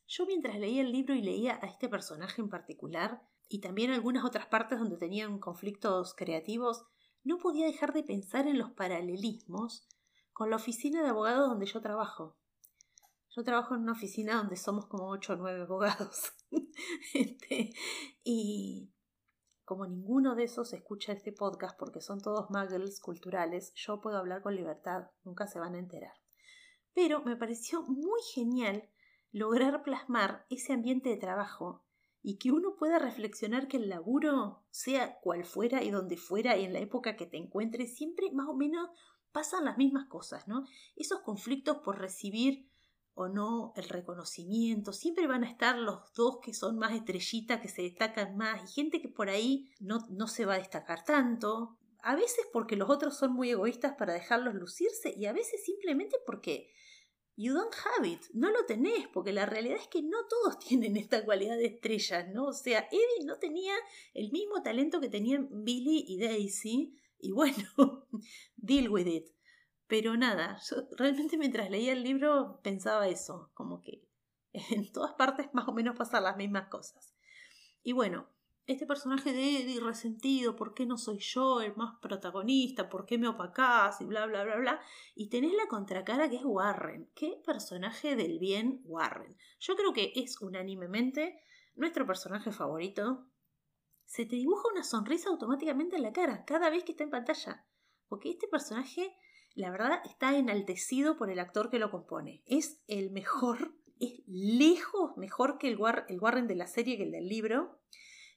yo 0.08 0.26
mientras 0.26 0.58
leía 0.58 0.82
el 0.82 0.92
libro 0.92 1.14
y 1.14 1.22
leía 1.22 1.60
a 1.62 1.68
este 1.68 1.90
personaje 1.90 2.42
en 2.42 2.50
particular, 2.50 3.22
y 3.48 3.60
también 3.62 3.92
algunas 3.92 4.24
otras 4.24 4.48
partes 4.48 4.80
donde 4.80 4.98
tenían 4.98 5.40
conflictos 5.40 6.14
creativos, 6.16 6.86
no 7.24 7.38
podía 7.38 7.66
dejar 7.66 7.94
de 7.94 8.04
pensar 8.04 8.48
en 8.48 8.58
los 8.58 8.72
paralelismos 8.72 9.88
con 10.32 10.50
la 10.50 10.56
oficina 10.56 11.04
de 11.04 11.10
abogados 11.10 11.50
donde 11.50 11.66
yo 11.66 11.82
trabajo. 11.82 12.38
Yo 13.36 13.44
trabajo 13.44 13.76
en 13.76 13.82
una 13.82 13.92
oficina 13.92 14.36
donde 14.36 14.56
somos 14.56 14.88
como 14.88 15.10
ocho 15.10 15.34
o 15.34 15.36
nueve 15.36 15.62
abogados. 15.62 16.34
Este, 17.14 17.72
y 18.24 18.90
como 19.70 19.86
ninguno 19.86 20.34
de 20.34 20.46
esos 20.46 20.74
escucha 20.74 21.14
este 21.14 21.32
podcast 21.32 21.78
porque 21.78 22.02
son 22.02 22.20
todos 22.20 22.50
muggles 22.50 23.00
culturales, 23.00 23.72
yo 23.76 24.02
puedo 24.02 24.18
hablar 24.18 24.42
con 24.42 24.56
libertad, 24.56 25.12
nunca 25.24 25.46
se 25.46 25.60
van 25.60 25.76
a 25.76 25.78
enterar. 25.78 26.14
Pero 26.96 27.22
me 27.22 27.36
pareció 27.36 27.84
muy 27.84 28.20
genial 28.34 28.90
lograr 29.32 29.84
plasmar 29.84 30.48
ese 30.50 30.74
ambiente 30.74 31.10
de 31.10 31.18
trabajo 31.18 31.86
y 32.24 32.40
que 32.40 32.52
uno 32.52 32.78
pueda 32.80 32.98
reflexionar 32.98 33.68
que 33.68 33.78
el 33.78 33.90
laburo, 33.90 34.64
sea 34.72 35.20
cual 35.20 35.46
fuera 35.46 35.84
y 35.84 35.92
donde 35.92 36.18
fuera 36.18 36.58
y 36.58 36.66
en 36.66 36.74
la 36.74 36.80
época 36.80 37.16
que 37.16 37.28
te 37.28 37.38
encuentres, 37.38 37.96
siempre 37.96 38.32
más 38.32 38.50
o 38.50 38.56
menos 38.56 38.90
pasan 39.32 39.66
las 39.66 39.78
mismas 39.78 40.08
cosas, 40.08 40.48
¿no? 40.48 40.66
Esos 40.96 41.20
conflictos 41.20 41.78
por 41.86 42.00
recibir 42.00 42.69
o 43.20 43.28
no 43.28 43.74
el 43.76 43.90
reconocimiento, 43.90 44.94
siempre 44.94 45.28
van 45.28 45.44
a 45.44 45.50
estar 45.50 45.78
los 45.78 46.14
dos 46.14 46.40
que 46.42 46.54
son 46.54 46.78
más 46.78 46.94
estrellitas, 46.94 47.60
que 47.60 47.68
se 47.68 47.82
destacan 47.82 48.38
más, 48.38 48.64
y 48.64 48.74
gente 48.74 49.02
que 49.02 49.10
por 49.10 49.30
ahí 49.30 49.70
no, 49.82 50.08
no 50.10 50.28
se 50.28 50.46
va 50.46 50.54
a 50.54 50.60
destacar 50.60 51.04
tanto, 51.04 51.78
a 52.02 52.16
veces 52.16 52.46
porque 52.54 52.78
los 52.78 52.90
otros 52.90 53.18
son 53.18 53.34
muy 53.34 53.50
egoístas 53.50 53.96
para 53.98 54.14
dejarlos 54.14 54.56
lucirse 54.56 55.14
y 55.18 55.26
a 55.26 55.34
veces 55.34 55.62
simplemente 55.66 56.16
porque 56.26 56.72
You 57.36 57.54
don't 57.54 57.74
have 57.74 58.06
it, 58.08 58.22
no 58.34 58.52
lo 58.52 58.66
tenés, 58.66 59.08
porque 59.14 59.32
la 59.32 59.46
realidad 59.46 59.78
es 59.78 59.88
que 59.88 60.02
no 60.02 60.18
todos 60.28 60.60
tienen 60.68 60.96
esta 60.96 61.24
cualidad 61.24 61.58
de 61.58 61.68
estrellas, 61.68 62.26
¿no? 62.34 62.48
O 62.48 62.54
sea, 62.54 62.88
Eddie 62.92 63.26
no 63.26 63.38
tenía 63.38 63.74
el 64.14 64.32
mismo 64.32 64.62
talento 64.62 65.00
que 65.02 65.10
tenían 65.10 65.48
Billy 65.52 66.06
y 66.08 66.20
Daisy, 66.20 66.98
y 67.18 67.32
bueno, 67.32 68.08
deal 68.56 68.90
with 68.90 69.08
it. 69.08 69.39
Pero 69.90 70.16
nada, 70.16 70.60
yo 70.70 70.88
realmente 70.98 71.36
mientras 71.40 71.72
leía 71.72 71.94
el 71.94 72.04
libro 72.04 72.60
pensaba 72.62 73.08
eso, 73.08 73.50
como 73.56 73.82
que 73.82 74.08
en 74.54 74.92
todas 74.92 75.16
partes 75.16 75.50
más 75.54 75.68
o 75.68 75.74
menos 75.74 75.98
pasan 75.98 76.24
las 76.24 76.38
mismas 76.38 76.70
cosas. 76.70 77.16
Y 77.82 77.94
bueno, 77.94 78.30
este 78.68 78.86
personaje 78.86 79.34
de 79.34 79.62
Eddie 79.62 79.80
resentido, 79.80 80.56
¿por 80.56 80.76
qué 80.76 80.86
no 80.86 81.00
soy 81.00 81.18
yo 81.18 81.62
el 81.62 81.76
más 81.76 81.98
protagonista? 82.04 82.88
¿Por 82.88 83.08
qué 83.08 83.18
me 83.18 83.28
opacás? 83.28 84.00
Y 84.00 84.06
bla, 84.06 84.28
bla, 84.28 84.44
bla, 84.44 84.58
bla. 84.58 84.80
Y 85.16 85.30
tenés 85.30 85.54
la 85.54 85.68
contracara 85.68 86.30
que 86.30 86.36
es 86.36 86.46
Warren. 86.46 87.10
¿Qué 87.16 87.42
personaje 87.44 88.16
del 88.16 88.38
bien 88.38 88.84
Warren? 88.86 89.36
Yo 89.60 89.76
creo 89.76 89.92
que 89.92 90.14
es 90.16 90.40
unánimemente 90.40 91.42
nuestro 91.74 92.06
personaje 92.06 92.52
favorito. 92.52 93.26
Se 94.06 94.28
te 94.28 94.36
dibuja 94.36 94.70
una 94.72 94.84
sonrisa 94.84 95.30
automáticamente 95.30 95.96
en 95.96 96.04
la 96.04 96.14
cara 96.14 96.46
cada 96.46 96.70
vez 96.70 96.84
que 96.84 96.92
está 96.92 97.04
en 97.04 97.10
pantalla. 97.10 97.66
Porque 98.08 98.30
este 98.30 98.48
personaje, 98.48 99.16
la 99.60 99.72
verdad, 99.72 100.02
está 100.06 100.38
enaltecido 100.38 101.18
por 101.18 101.30
el 101.30 101.40
actor 101.40 101.70
que 101.70 101.80
lo 101.80 101.92
compone. 101.92 102.42
Es 102.46 102.82
el 102.88 103.12
mejor, 103.12 103.76
es 104.00 104.22
lejos 104.26 105.18
mejor 105.18 105.58
que 105.58 105.68
el, 105.68 105.78
Warren 105.78 106.48
de 106.48 106.56
la 106.56 106.68
serie 106.68 106.98
que 106.98 107.04
el 107.04 107.12
del 107.12 107.28
libro. 107.28 107.80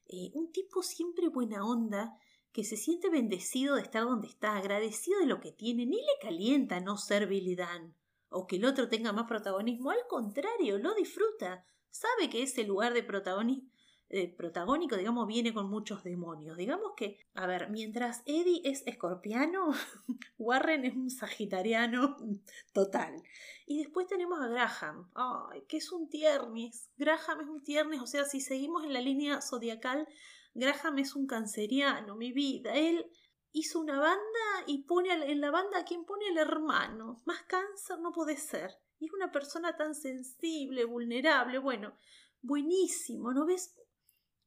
Eh, 0.07 0.31
un 0.35 0.51
tipo 0.51 0.83
siempre 0.83 1.29
buena 1.29 1.65
onda, 1.65 2.19
que 2.53 2.65
se 2.65 2.77
siente 2.77 3.09
bendecido 3.09 3.77
de 3.77 3.83
estar 3.83 4.03
donde 4.03 4.29
está, 4.29 4.57
agradecido 4.57 5.21
de 5.21 5.27
lo 5.27 5.41
que 5.41 5.53
tiene, 5.53 5.87
ni 5.87 5.97
le 5.97 6.19
calienta 6.21 6.81
no 6.81 6.99
ser 6.99 7.27
Billy 7.27 7.55
Dan, 7.55 7.95
o 8.29 8.47
que 8.47 8.57
el 8.57 8.65
otro 8.65 8.89
tenga 8.89 9.13
más 9.13 9.27
protagonismo, 9.27 9.91
al 9.91 10.07
contrario, 10.09 10.79
lo 10.79 10.93
disfruta, 10.95 11.65
sabe 11.91 12.29
que 12.29 12.43
ese 12.43 12.65
lugar 12.65 12.93
de 12.93 13.05
protagonismo 13.05 13.72
eh, 14.15 14.29
protagónico, 14.29 14.99
digamos, 14.99 15.27
viene 15.27 15.55
con 15.55 15.71
muchos 15.71 16.05
demonios. 16.05 16.59
Digamos 16.59 16.93
que, 16.95 17.19
a 17.33 17.47
ver, 17.47 17.71
mientras 17.71 18.23
Eddie 18.27 18.61
es 18.63 18.87
escorpiano, 18.87 19.71
Warren 20.39 20.85
es 20.85 20.95
un 20.95 21.09
sagitariano 21.09 22.19
total. 22.75 23.23
Y 23.67 23.79
después 23.79 24.07
tenemos 24.07 24.39
a 24.39 24.49
Graham, 24.49 25.11
ay, 25.15 25.63
que 25.67 25.79
es 25.79 25.91
un 25.93 26.11
tiernis. 26.11 26.91
Graham 26.99 27.41
es 27.41 27.49
un 27.49 27.63
tiernis, 27.63 28.03
o 28.03 28.07
sea, 28.07 28.27
si 28.27 28.43
seguimos 28.43 28.85
en 28.85 28.93
la 28.93 29.01
línea 29.01 29.41
zodiacal, 29.41 30.07
Graham 30.53 30.99
es 30.99 31.17
un 31.17 31.27
canceriano, 31.27 32.15
mi 32.15 32.33
vida. 32.33 32.75
Él 32.75 33.11
hizo 33.53 33.81
una 33.81 33.99
banda 33.99 34.65
y 34.67 34.83
pone 34.83 35.11
en 35.11 35.41
la 35.41 35.51
banda 35.51 35.79
a 35.79 35.85
quien 35.87 36.05
pone 36.05 36.29
el 36.29 36.37
hermano. 36.37 37.23
Más 37.25 37.45
cáncer 37.45 37.99
no 38.01 38.13
puede 38.13 38.37
ser. 38.37 38.73
Y 38.99 39.07
es 39.07 39.13
una 39.15 39.33
persona 39.33 39.75
tan 39.75 39.95
sensible, 39.95 40.85
vulnerable. 40.85 41.59
Bueno, 41.59 41.97
buenísimo, 42.43 43.33
¿no 43.33 43.47
ves? 43.47 43.75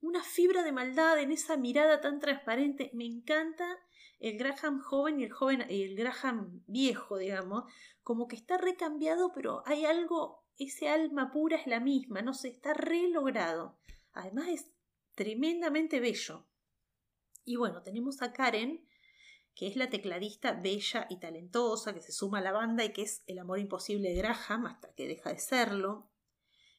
Una 0.05 0.23
fibra 0.23 0.63
de 0.63 0.71
maldad 0.71 1.19
en 1.19 1.31
esa 1.31 1.57
mirada 1.57 1.99
tan 1.99 2.19
transparente. 2.19 2.91
Me 2.93 3.05
encanta 3.05 3.79
el 4.19 4.37
Graham 4.37 4.79
joven 4.79 5.19
y 5.19 5.23
el 5.23 5.31
joven 5.31 5.65
y 5.67 5.81
el 5.81 5.95
Graham 5.95 6.63
viejo, 6.67 7.17
digamos, 7.17 7.63
como 8.03 8.27
que 8.27 8.35
está 8.35 8.57
recambiado, 8.57 9.31
pero 9.33 9.63
hay 9.65 9.85
algo, 9.85 10.45
ese 10.59 10.89
alma 10.89 11.31
pura 11.31 11.57
es 11.57 11.65
la 11.65 11.79
misma, 11.79 12.21
no 12.21 12.33
sé, 12.33 12.49
está 12.49 12.73
re 12.73 13.09
logrado. 13.09 13.79
Además 14.13 14.47
es 14.49 14.71
tremendamente 15.15 15.99
bello. 15.99 16.45
Y 17.43 17.55
bueno, 17.55 17.81
tenemos 17.81 18.21
a 18.21 18.31
Karen, 18.31 18.87
que 19.55 19.67
es 19.67 19.75
la 19.75 19.89
tecladista 19.89 20.51
bella 20.51 21.07
y 21.09 21.19
talentosa, 21.19 21.93
que 21.93 22.01
se 22.01 22.11
suma 22.11 22.39
a 22.39 22.41
la 22.41 22.51
banda 22.51 22.85
y 22.85 22.93
que 22.93 23.01
es 23.01 23.23
el 23.25 23.39
amor 23.39 23.57
imposible 23.57 24.09
de 24.09 24.15
Graham 24.15 24.67
hasta 24.67 24.93
que 24.93 25.07
deja 25.07 25.31
de 25.31 25.39
serlo. 25.39 26.11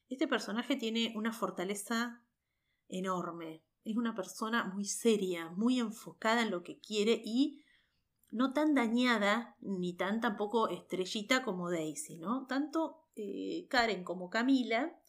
Este 0.07 0.27
personaje 0.27 0.77
tiene 0.77 1.11
una 1.15 1.33
fortaleza 1.33 2.23
enorme. 2.89 3.63
Es 3.83 3.95
una 3.95 4.15
persona 4.15 4.65
muy 4.65 4.85
seria, 4.85 5.49
muy 5.49 5.79
enfocada 5.79 6.41
en 6.41 6.51
lo 6.51 6.63
que 6.63 6.79
quiere 6.79 7.21
y 7.23 7.61
no 8.29 8.53
tan 8.53 8.73
dañada 8.73 9.55
ni 9.61 9.93
tan 9.93 10.19
tampoco 10.19 10.69
estrellita 10.69 11.43
como 11.43 11.71
Daisy, 11.71 12.17
¿no? 12.17 12.45
Tanto 12.47 13.05
eh, 13.15 13.67
Karen 13.69 14.03
como 14.03 14.29
Camila, 14.29 14.99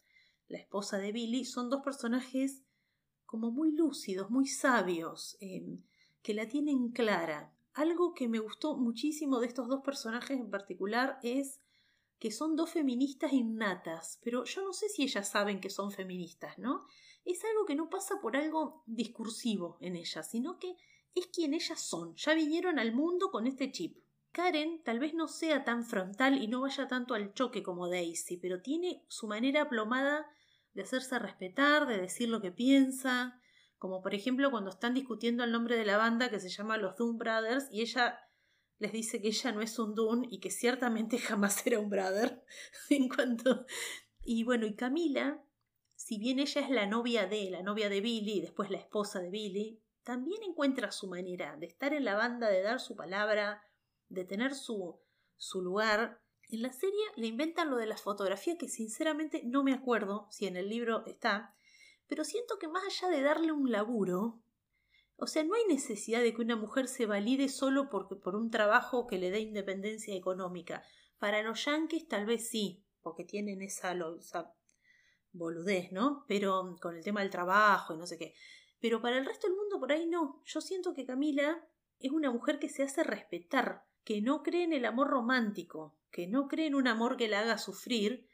la 0.47 0.57
esposa 0.57 0.97
de 0.97 1.11
Billy, 1.11 1.45
son 1.45 1.69
dos 1.69 1.81
personajes 1.83 2.63
como 3.25 3.51
muy 3.51 3.71
lúcidos, 3.71 4.31
muy 4.31 4.47
sabios, 4.47 5.37
em, 5.39 5.83
que 6.23 6.33
la 6.33 6.47
tienen 6.47 6.89
clara. 6.89 7.53
Algo 7.73 8.13
que 8.13 8.27
me 8.27 8.39
gustó 8.39 8.75
muchísimo 8.75 9.39
de 9.39 9.47
estos 9.47 9.67
dos 9.67 9.81
personajes 9.81 10.39
en 10.39 10.49
particular 10.49 11.19
es 11.21 11.59
que 12.17 12.31
son 12.31 12.55
dos 12.55 12.71
feministas 12.71 13.31
innatas, 13.31 14.19
pero 14.23 14.43
yo 14.43 14.63
no 14.63 14.73
sé 14.73 14.89
si 14.89 15.03
ellas 15.03 15.29
saben 15.29 15.61
que 15.61 15.69
son 15.69 15.91
feministas, 15.91 16.57
¿no? 16.57 16.85
Es 17.25 17.43
algo 17.45 17.65
que 17.65 17.75
no 17.75 17.89
pasa 17.89 18.19
por 18.21 18.35
algo 18.35 18.83
discursivo 18.85 19.77
en 19.81 19.95
ellas, 19.95 20.29
sino 20.29 20.57
que 20.59 20.75
es 21.15 21.27
quien 21.27 21.53
ellas 21.53 21.81
son. 21.81 22.15
Ya 22.15 22.33
vinieron 22.33 22.79
al 22.79 22.93
mundo 22.93 23.31
con 23.31 23.47
este 23.47 23.71
chip. 23.71 23.97
Karen 24.31 24.83
tal 24.83 24.99
vez 24.99 25.13
no 25.13 25.27
sea 25.27 25.63
tan 25.63 25.83
frontal 25.83 26.41
y 26.41 26.47
no 26.47 26.61
vaya 26.61 26.87
tanto 26.87 27.15
al 27.15 27.33
choque 27.33 27.63
como 27.63 27.89
Daisy, 27.89 28.37
pero 28.37 28.61
tiene 28.61 29.03
su 29.07 29.27
manera 29.27 29.63
aplomada 29.63 30.27
de 30.73 30.83
hacerse 30.83 31.17
respetar, 31.17 31.87
de 31.87 31.99
decir 31.99 32.29
lo 32.29 32.41
que 32.41 32.51
piensa, 32.51 33.41
como 33.79 34.01
por 34.01 34.13
ejemplo 34.13 34.51
cuando 34.51 34.69
están 34.69 34.93
discutiendo 34.93 35.43
el 35.43 35.51
nombre 35.51 35.77
de 35.77 35.85
la 35.85 35.97
banda 35.97 36.29
que 36.29 36.39
se 36.39 36.49
llama 36.49 36.77
los 36.77 36.95
Doom 36.97 37.17
Brothers 37.17 37.67
y 37.71 37.81
ella 37.81 38.19
les 38.77 38.91
dice 38.91 39.21
que 39.21 39.29
ella 39.29 39.51
no 39.51 39.61
es 39.61 39.79
un 39.79 39.95
Doom 39.95 40.25
y 40.29 40.39
que 40.39 40.51
ciertamente 40.51 41.17
jamás 41.17 41.65
era 41.65 41.79
un 41.79 41.89
brother 41.89 42.43
en 42.89 43.09
cuanto 43.09 43.65
y 44.21 44.43
bueno 44.43 44.67
y 44.67 44.75
Camila 44.75 45.43
si 46.09 46.17
bien 46.17 46.39
ella 46.39 46.61
es 46.61 46.71
la 46.71 46.87
novia 46.87 47.27
de, 47.27 47.51
la 47.51 47.61
novia 47.61 47.87
de 47.87 48.01
Billy 48.01 48.39
y 48.39 48.41
después 48.41 48.71
la 48.71 48.79
esposa 48.79 49.19
de 49.19 49.29
Billy, 49.29 49.79
también 50.01 50.41
encuentra 50.41 50.91
su 50.91 51.07
manera 51.07 51.55
de 51.55 51.67
estar 51.67 51.93
en 51.93 52.03
la 52.03 52.15
banda, 52.15 52.49
de 52.49 52.63
dar 52.63 52.79
su 52.79 52.95
palabra, 52.95 53.61
de 54.07 54.25
tener 54.25 54.55
su, 54.55 54.99
su 55.37 55.61
lugar. 55.61 56.19
En 56.49 56.63
la 56.63 56.73
serie 56.73 56.99
le 57.15 57.27
inventan 57.27 57.69
lo 57.69 57.77
de 57.77 57.85
la 57.85 57.95
fotografía 57.95 58.57
que 58.57 58.69
sinceramente 58.69 59.43
no 59.45 59.63
me 59.63 59.71
acuerdo 59.71 60.25
si 60.31 60.47
en 60.47 60.57
el 60.57 60.67
libro 60.67 61.05
está, 61.05 61.55
pero 62.07 62.23
siento 62.23 62.57
que 62.57 62.67
más 62.67 62.85
allá 62.85 63.15
de 63.15 63.21
darle 63.21 63.51
un 63.51 63.69
laburo, 63.71 64.41
o 65.15 65.27
sea, 65.27 65.43
no 65.43 65.53
hay 65.53 65.65
necesidad 65.65 66.21
de 66.21 66.33
que 66.33 66.41
una 66.41 66.55
mujer 66.55 66.87
se 66.87 67.05
valide 67.05 67.49
solo 67.49 67.87
por 67.87 68.35
un 68.35 68.49
trabajo 68.49 69.05
que 69.05 69.19
le 69.19 69.29
dé 69.29 69.41
independencia 69.41 70.15
económica. 70.15 70.81
Para 71.19 71.43
los 71.43 71.63
yankees 71.65 72.07
tal 72.07 72.25
vez 72.25 72.49
sí, 72.49 72.83
porque 73.03 73.25
tienen 73.25 73.61
esa, 73.61 73.95
esa 74.19 74.55
boludez, 75.31 75.91
¿no? 75.91 76.25
Pero 76.27 76.75
con 76.81 76.95
el 76.95 77.03
tema 77.03 77.21
del 77.21 77.29
trabajo 77.29 77.93
y 77.93 77.97
no 77.97 78.07
sé 78.07 78.17
qué. 78.17 78.33
Pero 78.79 79.01
para 79.01 79.17
el 79.17 79.25
resto 79.25 79.47
del 79.47 79.57
mundo 79.57 79.79
por 79.79 79.91
ahí 79.91 80.07
no. 80.07 80.41
Yo 80.45 80.61
siento 80.61 80.93
que 80.93 81.05
Camila 81.05 81.65
es 81.99 82.11
una 82.11 82.31
mujer 82.31 82.59
que 82.59 82.69
se 82.69 82.83
hace 82.83 83.03
respetar, 83.03 83.85
que 84.03 84.21
no 84.21 84.41
cree 84.43 84.63
en 84.63 84.73
el 84.73 84.85
amor 84.85 85.09
romántico, 85.09 85.97
que 86.11 86.27
no 86.27 86.47
cree 86.47 86.67
en 86.67 86.75
un 86.75 86.87
amor 86.87 87.17
que 87.17 87.27
la 87.27 87.41
haga 87.41 87.57
sufrir, 87.57 88.27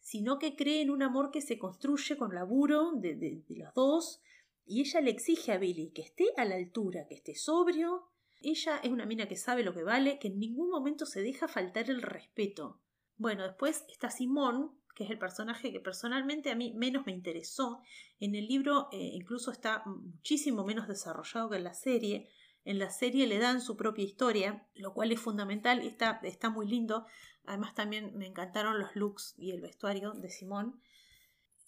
sino 0.00 0.38
que 0.38 0.56
cree 0.56 0.82
en 0.82 0.90
un 0.90 1.02
amor 1.02 1.30
que 1.30 1.40
se 1.40 1.58
construye 1.58 2.16
con 2.16 2.34
laburo 2.34 2.92
de, 2.92 3.14
de, 3.14 3.42
de 3.48 3.56
los 3.56 3.72
dos. 3.74 4.20
Y 4.66 4.80
ella 4.80 5.00
le 5.00 5.10
exige 5.10 5.52
a 5.52 5.58
Billy 5.58 5.92
que 5.92 6.02
esté 6.02 6.26
a 6.36 6.44
la 6.44 6.56
altura, 6.56 7.06
que 7.08 7.14
esté 7.14 7.34
sobrio. 7.34 8.08
Ella 8.40 8.78
es 8.82 8.90
una 8.90 9.06
mina 9.06 9.28
que 9.28 9.36
sabe 9.36 9.62
lo 9.62 9.72
que 9.72 9.82
vale, 9.82 10.18
que 10.18 10.28
en 10.28 10.38
ningún 10.38 10.70
momento 10.70 11.06
se 11.06 11.22
deja 11.22 11.48
faltar 11.48 11.88
el 11.88 12.02
respeto. 12.02 12.80
Bueno, 13.16 13.44
después 13.44 13.84
está 13.88 14.10
Simón, 14.10 14.76
que 14.94 15.04
es 15.04 15.10
el 15.10 15.18
personaje 15.18 15.72
que 15.72 15.80
personalmente 15.80 16.50
a 16.50 16.54
mí 16.54 16.72
menos 16.74 17.06
me 17.06 17.12
interesó. 17.12 17.82
En 18.20 18.34
el 18.34 18.46
libro 18.46 18.88
eh, 18.92 19.10
incluso 19.12 19.50
está 19.50 19.82
muchísimo 19.86 20.64
menos 20.64 20.88
desarrollado 20.88 21.50
que 21.50 21.56
en 21.56 21.64
la 21.64 21.74
serie. 21.74 22.28
En 22.64 22.78
la 22.78 22.90
serie 22.90 23.26
le 23.26 23.38
dan 23.38 23.60
su 23.60 23.76
propia 23.76 24.04
historia, 24.04 24.66
lo 24.74 24.94
cual 24.94 25.12
es 25.12 25.20
fundamental 25.20 25.80
está, 25.80 26.20
está 26.22 26.48
muy 26.48 26.66
lindo. 26.66 27.06
Además 27.44 27.74
también 27.74 28.16
me 28.16 28.26
encantaron 28.26 28.78
los 28.78 28.96
looks 28.96 29.34
y 29.36 29.50
el 29.50 29.60
vestuario 29.60 30.12
de 30.12 30.30
Simón 30.30 30.80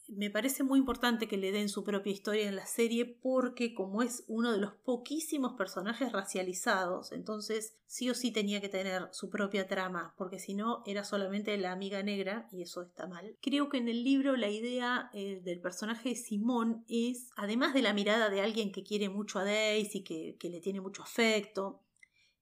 me 0.08 0.30
parece 0.30 0.62
muy 0.62 0.78
importante 0.78 1.28
que 1.28 1.36
le 1.36 1.52
den 1.52 1.68
su 1.68 1.82
propia 1.84 2.12
historia 2.12 2.48
en 2.48 2.56
la 2.56 2.66
serie 2.66 3.04
porque 3.04 3.74
como 3.74 4.02
es 4.02 4.24
uno 4.28 4.52
de 4.52 4.58
los 4.58 4.74
poquísimos 4.74 5.54
personajes 5.54 6.12
racializados, 6.12 7.12
entonces 7.12 7.76
sí 7.86 8.08
o 8.10 8.14
sí 8.14 8.30
tenía 8.30 8.60
que 8.60 8.68
tener 8.68 9.08
su 9.12 9.30
propia 9.30 9.66
trama, 9.66 10.14
porque 10.16 10.38
si 10.38 10.54
no 10.54 10.82
era 10.86 11.04
solamente 11.04 11.56
la 11.56 11.72
amiga 11.72 12.02
negra 12.02 12.48
y 12.52 12.62
eso 12.62 12.82
está 12.82 13.06
mal. 13.06 13.36
Creo 13.40 13.68
que 13.68 13.78
en 13.78 13.88
el 13.88 14.04
libro 14.04 14.36
la 14.36 14.50
idea 14.50 15.10
eh, 15.12 15.40
del 15.42 15.60
personaje 15.60 16.10
de 16.10 16.16
Simón 16.16 16.84
es, 16.88 17.30
además 17.36 17.74
de 17.74 17.82
la 17.82 17.94
mirada 17.94 18.30
de 18.30 18.40
alguien 18.40 18.72
que 18.72 18.84
quiere 18.84 19.08
mucho 19.08 19.38
a 19.38 19.44
Daisy, 19.44 20.02
que, 20.04 20.36
que 20.38 20.50
le 20.50 20.60
tiene 20.60 20.80
mucho 20.80 21.02
afecto, 21.02 21.82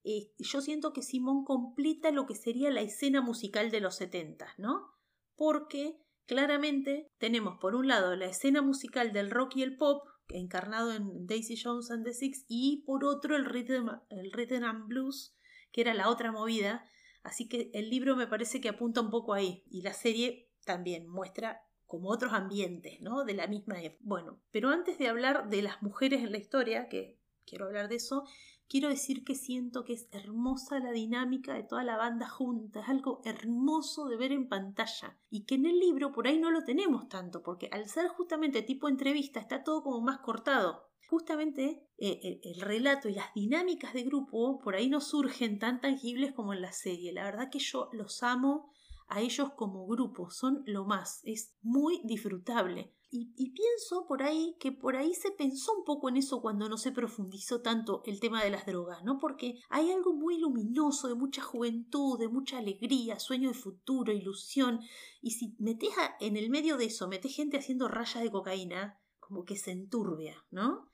eh, 0.04 0.30
yo 0.38 0.60
siento 0.60 0.92
que 0.92 1.02
Simón 1.02 1.44
completa 1.44 2.10
lo 2.10 2.26
que 2.26 2.34
sería 2.34 2.70
la 2.70 2.82
escena 2.82 3.22
musical 3.22 3.70
de 3.70 3.80
los 3.80 3.96
70, 3.96 4.54
¿no? 4.58 4.92
Porque 5.34 6.03
Claramente 6.26 7.10
tenemos 7.18 7.58
por 7.60 7.74
un 7.74 7.88
lado 7.88 8.16
la 8.16 8.26
escena 8.26 8.62
musical 8.62 9.12
del 9.12 9.30
rock 9.30 9.56
y 9.56 9.62
el 9.62 9.76
pop, 9.76 10.06
encarnado 10.28 10.92
en 10.92 11.26
Daisy 11.26 11.56
Jones 11.62 11.90
and 11.90 12.04
the 12.04 12.14
Six, 12.14 12.46
y 12.48 12.82
por 12.86 13.04
otro 13.04 13.36
el 13.36 13.44
rhythm, 13.44 13.90
el 14.08 14.64
and 14.64 14.86
blues, 14.86 15.36
que 15.70 15.82
era 15.82 15.92
la 15.92 16.08
otra 16.08 16.32
movida. 16.32 16.86
Así 17.22 17.48
que 17.48 17.70
el 17.74 17.90
libro 17.90 18.16
me 18.16 18.26
parece 18.26 18.60
que 18.60 18.70
apunta 18.70 19.02
un 19.02 19.10
poco 19.10 19.34
ahí, 19.34 19.64
y 19.70 19.82
la 19.82 19.92
serie 19.92 20.50
también 20.64 21.06
muestra 21.08 21.60
como 21.86 22.08
otros 22.08 22.32
ambientes, 22.32 23.00
¿no? 23.02 23.24
De 23.24 23.34
la 23.34 23.46
misma 23.46 23.82
época. 23.82 24.02
Bueno, 24.02 24.40
pero 24.50 24.70
antes 24.70 24.98
de 24.98 25.08
hablar 25.08 25.50
de 25.50 25.62
las 25.62 25.82
mujeres 25.82 26.22
en 26.22 26.32
la 26.32 26.38
historia, 26.38 26.88
que 26.88 27.18
quiero 27.46 27.66
hablar 27.66 27.88
de 27.88 27.96
eso, 27.96 28.24
quiero 28.68 28.88
decir 28.88 29.24
que 29.24 29.34
siento 29.34 29.84
que 29.84 29.94
es 29.94 30.08
hermosa 30.12 30.78
la 30.78 30.92
dinámica 30.92 31.54
de 31.54 31.62
toda 31.62 31.84
la 31.84 31.96
banda 31.96 32.28
junta, 32.28 32.80
es 32.80 32.88
algo 32.88 33.20
hermoso 33.24 34.08
de 34.08 34.16
ver 34.16 34.32
en 34.32 34.48
pantalla 34.48 35.18
y 35.30 35.44
que 35.44 35.56
en 35.56 35.66
el 35.66 35.78
libro 35.78 36.12
por 36.12 36.26
ahí 36.26 36.38
no 36.38 36.50
lo 36.50 36.64
tenemos 36.64 37.08
tanto, 37.08 37.42
porque 37.42 37.68
al 37.72 37.88
ser 37.88 38.08
justamente 38.08 38.62
tipo 38.62 38.88
entrevista 38.88 39.40
está 39.40 39.62
todo 39.62 39.82
como 39.82 40.00
más 40.00 40.18
cortado. 40.18 40.88
Justamente 41.08 41.86
eh, 41.98 42.40
el, 42.42 42.60
relato 42.60 43.08
y 43.08 43.14
las 43.14 43.32
dinámicas 43.34 43.92
de 43.92 44.02
grupo 44.04 44.58
por 44.58 44.74
ahí 44.74 44.88
no 44.88 45.00
surgen 45.00 45.58
tan 45.58 45.80
tangibles 45.80 46.32
como 46.32 46.54
en 46.54 46.62
la 46.62 46.72
serie. 46.72 47.12
La 47.12 47.24
verdad 47.24 47.50
que 47.50 47.58
yo 47.58 47.90
los 47.92 48.22
amo 48.22 48.72
a 49.08 49.20
ellos 49.20 49.52
como 49.54 49.86
grupo, 49.86 50.30
son 50.30 50.62
lo 50.66 50.86
más, 50.86 51.20
es 51.24 51.54
muy 51.62 52.00
disfrutable. 52.04 52.94
Y, 53.16 53.50
pienso 53.50 54.08
por 54.08 54.24
ahí 54.24 54.56
que 54.58 54.72
por 54.72 54.96
ahí 54.96 55.14
se 55.14 55.30
pensó 55.30 55.72
un 55.72 55.84
poco 55.84 56.08
en 56.08 56.16
eso 56.16 56.42
cuando 56.42 56.68
no 56.68 56.76
se 56.76 56.90
profundizó 56.90 57.60
tanto 57.60 58.02
el 58.06 58.18
tema 58.18 58.42
de 58.42 58.50
las 58.50 58.66
drogas, 58.66 59.04
¿no? 59.04 59.18
Porque 59.18 59.60
hay 59.68 59.92
algo 59.92 60.14
muy 60.14 60.40
luminoso, 60.40 61.06
de 61.06 61.14
mucha 61.14 61.40
juventud, 61.40 62.18
de 62.18 62.26
mucha 62.26 62.58
alegría, 62.58 63.20
sueño 63.20 63.50
de 63.50 63.54
futuro, 63.54 64.12
ilusión. 64.12 64.80
Y 65.22 65.30
si 65.30 65.54
metes 65.60 65.90
en 66.18 66.36
el 66.36 66.50
medio 66.50 66.76
de 66.76 66.86
eso, 66.86 67.06
metes 67.06 67.36
gente 67.36 67.56
haciendo 67.56 67.86
rayas 67.86 68.20
de 68.20 68.32
cocaína, 68.32 69.00
como 69.20 69.44
que 69.44 69.54
se 69.54 69.70
enturbia, 69.70 70.44
¿no? 70.50 70.90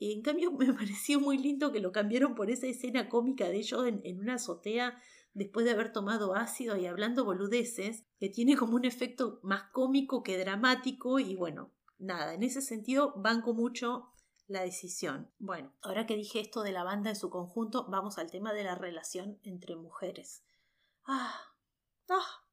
En 0.00 0.22
cambio, 0.22 0.50
me 0.58 0.74
pareció 0.74 1.20
muy 1.20 1.38
lindo 1.38 1.70
que 1.70 1.78
lo 1.78 1.92
cambiaron 1.92 2.34
por 2.34 2.50
esa 2.50 2.66
escena 2.66 3.08
cómica 3.08 3.48
de 3.48 3.58
ellos 3.58 3.86
en 3.86 4.18
una 4.18 4.34
azotea 4.34 5.00
después 5.34 5.64
de 5.64 5.72
haber 5.72 5.92
tomado 5.92 6.34
ácido 6.34 6.76
y 6.76 6.86
hablando 6.86 7.24
boludeces, 7.24 8.04
que 8.18 8.28
tiene 8.28 8.56
como 8.56 8.76
un 8.76 8.84
efecto 8.84 9.40
más 9.42 9.64
cómico 9.72 10.22
que 10.22 10.38
dramático 10.38 11.18
y 11.18 11.36
bueno, 11.36 11.72
nada, 11.98 12.34
en 12.34 12.42
ese 12.42 12.62
sentido 12.62 13.14
banco 13.16 13.54
mucho 13.54 14.12
la 14.46 14.62
decisión. 14.62 15.30
Bueno, 15.38 15.72
ahora 15.82 16.06
que 16.06 16.16
dije 16.16 16.40
esto 16.40 16.62
de 16.62 16.72
la 16.72 16.82
banda 16.82 17.10
en 17.10 17.16
su 17.16 17.30
conjunto, 17.30 17.86
vamos 17.88 18.18
al 18.18 18.30
tema 18.30 18.52
de 18.52 18.64
la 18.64 18.74
relación 18.74 19.38
entre 19.44 19.76
mujeres. 19.76 20.42
Ah, 21.04 21.40
ah, 22.08 22.44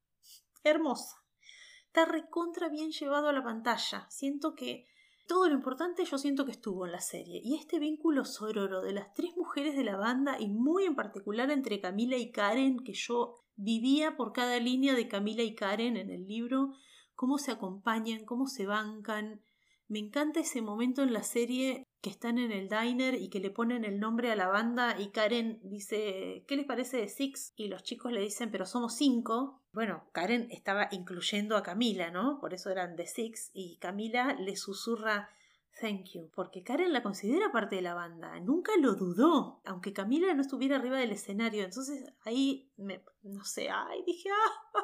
hermosa. 0.63 1.23
Está 1.87 2.05
recontra 2.05 2.69
bien 2.69 2.91
llevado 2.91 3.29
a 3.29 3.33
la 3.33 3.43
pantalla. 3.43 4.07
Siento 4.11 4.53
que 4.53 4.85
todo 5.27 5.47
lo 5.47 5.53
importante 5.53 6.05
yo 6.05 6.17
siento 6.17 6.45
que 6.45 6.51
estuvo 6.51 6.85
en 6.85 6.93
la 6.93 7.01
serie, 7.01 7.41
y 7.43 7.55
este 7.55 7.79
vínculo 7.79 8.25
sororo 8.25 8.81
de 8.81 8.93
las 8.93 9.13
tres 9.13 9.35
mujeres 9.35 9.75
de 9.75 9.83
la 9.83 9.97
banda 9.97 10.39
y 10.39 10.47
muy 10.47 10.85
en 10.85 10.95
particular 10.95 11.51
entre 11.51 11.81
Camila 11.81 12.17
y 12.17 12.31
Karen, 12.31 12.79
que 12.79 12.93
yo 12.93 13.43
vivía 13.55 14.15
por 14.15 14.33
cada 14.33 14.59
línea 14.59 14.95
de 14.95 15.07
Camila 15.07 15.43
y 15.43 15.53
Karen 15.53 15.97
en 15.97 16.09
el 16.09 16.25
libro, 16.25 16.73
cómo 17.13 17.37
se 17.37 17.51
acompañan, 17.51 18.25
cómo 18.25 18.47
se 18.47 18.65
bancan, 18.65 19.41
me 19.87 19.99
encanta 19.99 20.39
ese 20.39 20.61
momento 20.61 21.01
en 21.01 21.13
la 21.13 21.23
serie 21.23 21.86
que 22.01 22.09
están 22.09 22.37
en 22.37 22.51
el 22.51 22.69
diner 22.69 23.15
y 23.15 23.29
que 23.29 23.39
le 23.39 23.49
ponen 23.49 23.83
el 23.83 23.99
nombre 23.99 24.31
a 24.31 24.35
la 24.35 24.47
banda 24.47 24.99
y 24.99 25.09
Karen 25.09 25.59
dice, 25.63 26.45
¿qué 26.47 26.55
les 26.55 26.65
parece 26.65 26.97
de 26.97 27.09
Six? 27.09 27.53
Y 27.55 27.67
los 27.67 27.83
chicos 27.83 28.11
le 28.11 28.21
dicen, 28.21 28.51
pero 28.51 28.65
somos 28.65 28.95
cinco. 28.95 29.61
Bueno, 29.73 30.07
Karen 30.11 30.47
estaba 30.51 30.89
incluyendo 30.91 31.57
a 31.57 31.63
Camila, 31.63 32.11
¿no? 32.11 32.39
Por 32.39 32.53
eso 32.53 32.69
eran 32.69 32.95
de 32.95 33.07
Six 33.07 33.51
y 33.53 33.77
Camila 33.77 34.35
le 34.39 34.55
susurra, 34.55 35.29
Thank 35.79 36.13
you, 36.13 36.31
porque 36.33 36.63
Karen 36.63 36.91
la 36.91 37.03
considera 37.03 37.51
parte 37.51 37.75
de 37.75 37.83
la 37.83 37.93
banda, 37.93 38.39
nunca 38.39 38.71
lo 38.79 38.95
dudó, 38.95 39.61
aunque 39.63 39.93
Camila 39.93 40.33
no 40.33 40.41
estuviera 40.41 40.77
arriba 40.77 40.97
del 40.97 41.11
escenario, 41.11 41.63
entonces 41.63 42.03
ahí 42.25 42.71
me, 42.77 43.03
no 43.21 43.43
sé, 43.43 43.69
ay, 43.69 44.03
dije, 44.03 44.29
ah, 44.31 44.83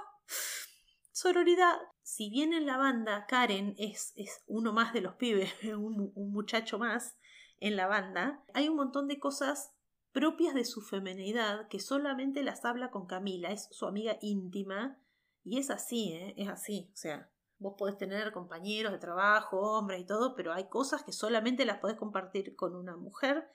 Sororidad, 1.13 1.77
si 2.01 2.31
bien 2.31 2.53
en 2.53 2.65
la 2.65 2.75
banda 2.75 3.27
Karen 3.27 3.75
es, 3.77 4.13
es 4.15 4.43
uno 4.47 4.73
más 4.73 4.93
de 4.93 5.01
los 5.01 5.13
pibes, 5.13 5.53
un, 5.63 6.11
muchacho 6.15 6.79
más 6.79 7.19
en 7.59 7.75
la 7.75 7.85
banda, 7.85 8.43
hay 8.55 8.67
un 8.67 8.75
montón 8.75 9.07
de 9.07 9.19
cosas 9.19 9.71
propias 10.11 10.55
de 10.55 10.65
su 10.65 10.81
femenidad 10.81 11.67
que 11.67 11.79
solamente 11.79 12.41
las 12.41 12.65
habla 12.65 12.89
con 12.89 13.05
Camila, 13.05 13.51
es 13.51 13.67
su 13.69 13.85
amiga 13.85 14.17
íntima 14.21 14.99
y 15.43 15.59
es 15.59 15.69
así, 15.69 16.13
¿eh? 16.13 16.33
es 16.35 16.49
así, 16.49 16.89
o 16.91 16.97
sea, 16.97 17.29
vos 17.59 17.75
podés 17.77 17.99
tener 17.99 18.31
compañeros 18.31 18.91
de 18.91 18.97
trabajo, 18.97 19.77
hombres 19.77 20.01
y 20.01 20.07
todo, 20.07 20.33
pero 20.35 20.51
hay 20.51 20.67
cosas 20.67 21.03
que 21.03 21.13
solamente 21.13 21.63
las 21.63 21.77
podés 21.77 21.95
compartir 21.95 22.55
con 22.55 22.75
una 22.75 22.97
mujer 22.97 23.47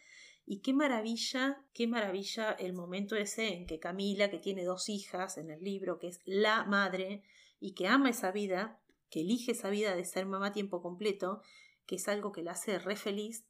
y 0.50 0.60
qué 0.60 0.72
maravilla, 0.72 1.62
qué 1.74 1.86
maravilla 1.86 2.52
el 2.52 2.72
momento 2.72 3.16
ese 3.16 3.52
en 3.52 3.66
que 3.66 3.78
Camila, 3.78 4.30
que 4.30 4.38
tiene 4.38 4.64
dos 4.64 4.88
hijas 4.88 5.36
en 5.36 5.50
el 5.50 5.62
libro, 5.62 5.98
que 5.98 6.08
es 6.08 6.22
la 6.24 6.64
madre, 6.64 7.22
y 7.60 7.72
que 7.74 7.86
ama 7.86 8.08
esa 8.08 8.32
vida, 8.32 8.80
que 9.10 9.20
elige 9.20 9.52
esa 9.52 9.68
vida 9.68 9.94
de 9.94 10.06
ser 10.06 10.24
mamá 10.24 10.46
a 10.46 10.52
tiempo 10.52 10.80
completo, 10.80 11.42
que 11.84 11.96
es 11.96 12.08
algo 12.08 12.32
que 12.32 12.42
la 12.42 12.52
hace 12.52 12.78
re 12.78 12.96
feliz, 12.96 13.44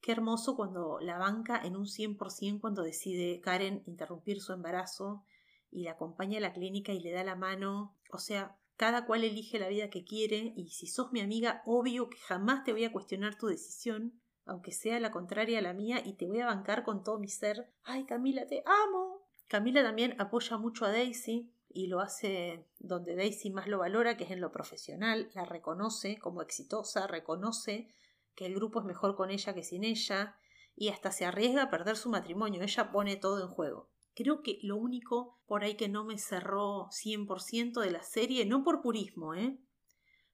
qué 0.00 0.12
hermoso 0.12 0.56
cuando 0.56 0.98
la 1.00 1.18
banca 1.18 1.60
en 1.62 1.76
un 1.76 1.84
100% 1.84 2.60
cuando 2.60 2.82
decide 2.82 3.42
Karen 3.42 3.82
interrumpir 3.86 4.40
su 4.40 4.54
embarazo 4.54 5.24
y 5.70 5.82
la 5.82 5.92
acompaña 5.92 6.38
a 6.38 6.40
la 6.40 6.54
clínica 6.54 6.94
y 6.94 7.00
le 7.00 7.10
da 7.10 7.24
la 7.24 7.36
mano, 7.36 7.94
o 8.10 8.18
sea, 8.18 8.56
cada 8.78 9.04
cual 9.04 9.22
elige 9.22 9.58
la 9.58 9.68
vida 9.68 9.90
que 9.90 10.02
quiere 10.06 10.54
y 10.56 10.70
si 10.70 10.86
sos 10.86 11.12
mi 11.12 11.20
amiga, 11.20 11.62
obvio 11.66 12.08
que 12.08 12.16
jamás 12.16 12.64
te 12.64 12.72
voy 12.72 12.84
a 12.84 12.92
cuestionar 12.92 13.36
tu 13.36 13.48
decisión, 13.48 14.18
aunque 14.48 14.72
sea 14.72 14.98
la 14.98 15.10
contraria 15.10 15.58
a 15.58 15.62
la 15.62 15.74
mía 15.74 16.02
y 16.04 16.14
te 16.14 16.26
voy 16.26 16.40
a 16.40 16.46
bancar 16.46 16.82
con 16.82 17.04
todo 17.04 17.18
mi 17.18 17.28
ser. 17.28 17.70
Ay, 17.84 18.04
Camila, 18.04 18.46
te 18.46 18.62
amo. 18.66 19.22
Camila 19.46 19.82
también 19.82 20.14
apoya 20.18 20.58
mucho 20.58 20.84
a 20.84 20.92
Daisy, 20.92 21.50
y 21.70 21.86
lo 21.86 22.00
hace 22.00 22.64
donde 22.78 23.14
Daisy 23.14 23.50
más 23.50 23.68
lo 23.68 23.78
valora, 23.78 24.16
que 24.16 24.24
es 24.24 24.30
en 24.30 24.40
lo 24.40 24.50
profesional, 24.50 25.30
la 25.34 25.44
reconoce 25.44 26.18
como 26.18 26.42
exitosa, 26.42 27.06
reconoce 27.06 27.88
que 28.34 28.46
el 28.46 28.54
grupo 28.54 28.80
es 28.80 28.86
mejor 28.86 29.16
con 29.16 29.30
ella 29.30 29.54
que 29.54 29.62
sin 29.62 29.84
ella 29.84 30.36
y 30.74 30.88
hasta 30.88 31.12
se 31.12 31.24
arriesga 31.24 31.64
a 31.64 31.70
perder 31.70 31.96
su 31.96 32.08
matrimonio, 32.08 32.62
ella 32.62 32.90
pone 32.90 33.16
todo 33.16 33.42
en 33.42 33.48
juego. 33.48 33.88
Creo 34.14 34.42
que 34.42 34.58
lo 34.62 34.76
único 34.76 35.38
por 35.46 35.62
ahí 35.62 35.76
que 35.76 35.88
no 35.88 36.04
me 36.04 36.18
cerró 36.18 36.88
100% 36.90 37.80
de 37.80 37.90
la 37.90 38.02
serie, 38.02 38.46
no 38.46 38.64
por 38.64 38.80
purismo, 38.80 39.34
¿eh? 39.34 39.58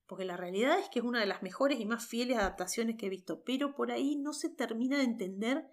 Porque 0.07 0.25
la 0.25 0.37
realidad 0.37 0.79
es 0.79 0.89
que 0.89 0.99
es 0.99 1.05
una 1.05 1.19
de 1.19 1.25
las 1.25 1.43
mejores 1.43 1.79
y 1.79 1.85
más 1.85 2.05
fieles 2.05 2.37
adaptaciones 2.37 2.97
que 2.97 3.07
he 3.07 3.09
visto, 3.09 3.43
pero 3.43 3.75
por 3.75 3.91
ahí 3.91 4.15
no 4.15 4.33
se 4.33 4.49
termina 4.49 4.97
de 4.97 5.03
entender 5.03 5.65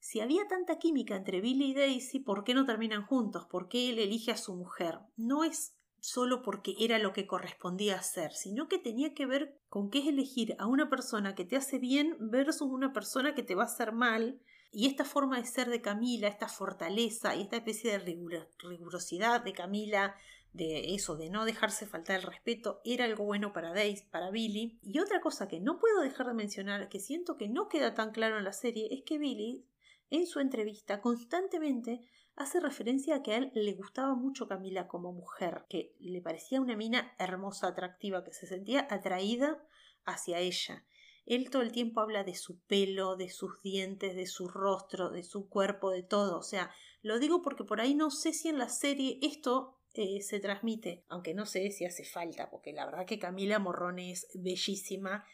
si 0.00 0.20
había 0.20 0.48
tanta 0.48 0.78
química 0.78 1.14
entre 1.14 1.42
Billy 1.42 1.72
y 1.72 1.74
Daisy, 1.74 2.20
¿por 2.20 2.42
qué 2.42 2.54
no 2.54 2.64
terminan 2.64 3.04
juntos? 3.04 3.46
¿Por 3.46 3.68
qué 3.68 3.90
él 3.90 3.98
elige 3.98 4.32
a 4.32 4.36
su 4.38 4.56
mujer? 4.56 4.98
No 5.16 5.44
es 5.44 5.76
solo 6.00 6.40
porque 6.42 6.74
era 6.80 6.98
lo 6.98 7.12
que 7.12 7.26
correspondía 7.26 7.96
hacer, 7.96 8.32
sino 8.32 8.66
que 8.66 8.78
tenía 8.78 9.12
que 9.12 9.26
ver 9.26 9.60
con 9.68 9.90
qué 9.90 9.98
es 9.98 10.06
elegir 10.06 10.56
a 10.58 10.66
una 10.66 10.88
persona 10.88 11.34
que 11.34 11.44
te 11.44 11.56
hace 11.56 11.78
bien 11.78 12.16
versus 12.18 12.68
una 12.70 12.94
persona 12.94 13.34
que 13.34 13.42
te 13.42 13.54
va 13.54 13.64
a 13.64 13.66
hacer 13.66 13.92
mal. 13.92 14.40
Y 14.72 14.86
esta 14.86 15.04
forma 15.04 15.38
de 15.38 15.46
ser 15.46 15.68
de 15.68 15.82
Camila, 15.82 16.28
esta 16.28 16.48
fortaleza 16.48 17.36
y 17.36 17.42
esta 17.42 17.56
especie 17.56 17.98
de 17.98 18.46
rigurosidad 18.62 19.44
de 19.44 19.52
Camila, 19.52 20.16
de 20.52 20.94
eso, 20.94 21.16
de 21.16 21.30
no 21.30 21.44
dejarse 21.44 21.86
faltar 21.86 22.20
el 22.20 22.26
respeto, 22.26 22.80
era 22.84 23.04
algo 23.04 23.24
bueno 23.24 23.52
para 23.52 23.72
Daisy, 23.72 24.04
para 24.10 24.30
Billy. 24.30 24.78
Y 24.82 24.98
otra 24.98 25.20
cosa 25.20 25.48
que 25.48 25.60
no 25.60 25.78
puedo 25.78 26.00
dejar 26.00 26.26
de 26.26 26.34
mencionar, 26.34 26.88
que 26.88 27.00
siento 27.00 27.36
que 27.36 27.48
no 27.48 27.68
queda 27.68 27.94
tan 27.94 28.10
claro 28.12 28.38
en 28.38 28.44
la 28.44 28.52
serie, 28.52 28.88
es 28.90 29.02
que 29.04 29.18
Billy 29.18 29.64
en 30.10 30.26
su 30.26 30.40
entrevista 30.40 31.00
constantemente 31.00 32.00
hace 32.34 32.58
referencia 32.58 33.16
a 33.16 33.22
que 33.22 33.32
a 33.32 33.36
él 33.36 33.52
le 33.54 33.74
gustaba 33.74 34.14
mucho 34.14 34.48
Camila 34.48 34.88
como 34.88 35.12
mujer, 35.12 35.66
que 35.68 35.94
le 36.00 36.20
parecía 36.20 36.60
una 36.60 36.76
mina 36.76 37.14
hermosa, 37.18 37.68
atractiva, 37.68 38.24
que 38.24 38.32
se 38.32 38.46
sentía 38.46 38.86
atraída 38.90 39.62
hacia 40.04 40.38
ella. 40.38 40.84
Él 41.26 41.50
todo 41.50 41.62
el 41.62 41.70
tiempo 41.70 42.00
habla 42.00 42.24
de 42.24 42.34
su 42.34 42.58
pelo, 42.62 43.16
de 43.16 43.28
sus 43.28 43.60
dientes, 43.62 44.16
de 44.16 44.26
su 44.26 44.48
rostro, 44.48 45.10
de 45.10 45.22
su 45.22 45.48
cuerpo, 45.48 45.90
de 45.90 46.02
todo. 46.02 46.38
O 46.38 46.42
sea, 46.42 46.72
lo 47.02 47.18
digo 47.18 47.42
porque 47.42 47.62
por 47.64 47.80
ahí 47.80 47.94
no 47.94 48.10
sé 48.10 48.32
si 48.32 48.48
en 48.48 48.58
la 48.58 48.68
serie 48.68 49.18
esto 49.22 49.79
eh, 49.94 50.20
se 50.22 50.40
transmite, 50.40 51.04
aunque 51.08 51.34
no 51.34 51.46
sé 51.46 51.70
si 51.72 51.84
hace 51.84 52.04
falta, 52.04 52.50
porque 52.50 52.72
la 52.72 52.86
verdad 52.86 53.06
que 53.06 53.18
Camila 53.18 53.58
Morrón 53.58 53.98
es 53.98 54.28
bellísima, 54.34 55.24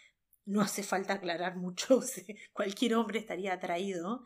no 0.46 0.62
hace 0.62 0.82
falta 0.82 1.14
aclarar 1.14 1.56
mucho, 1.56 2.00
cualquier 2.52 2.94
hombre 2.94 3.18
estaría 3.18 3.52
atraído, 3.52 4.24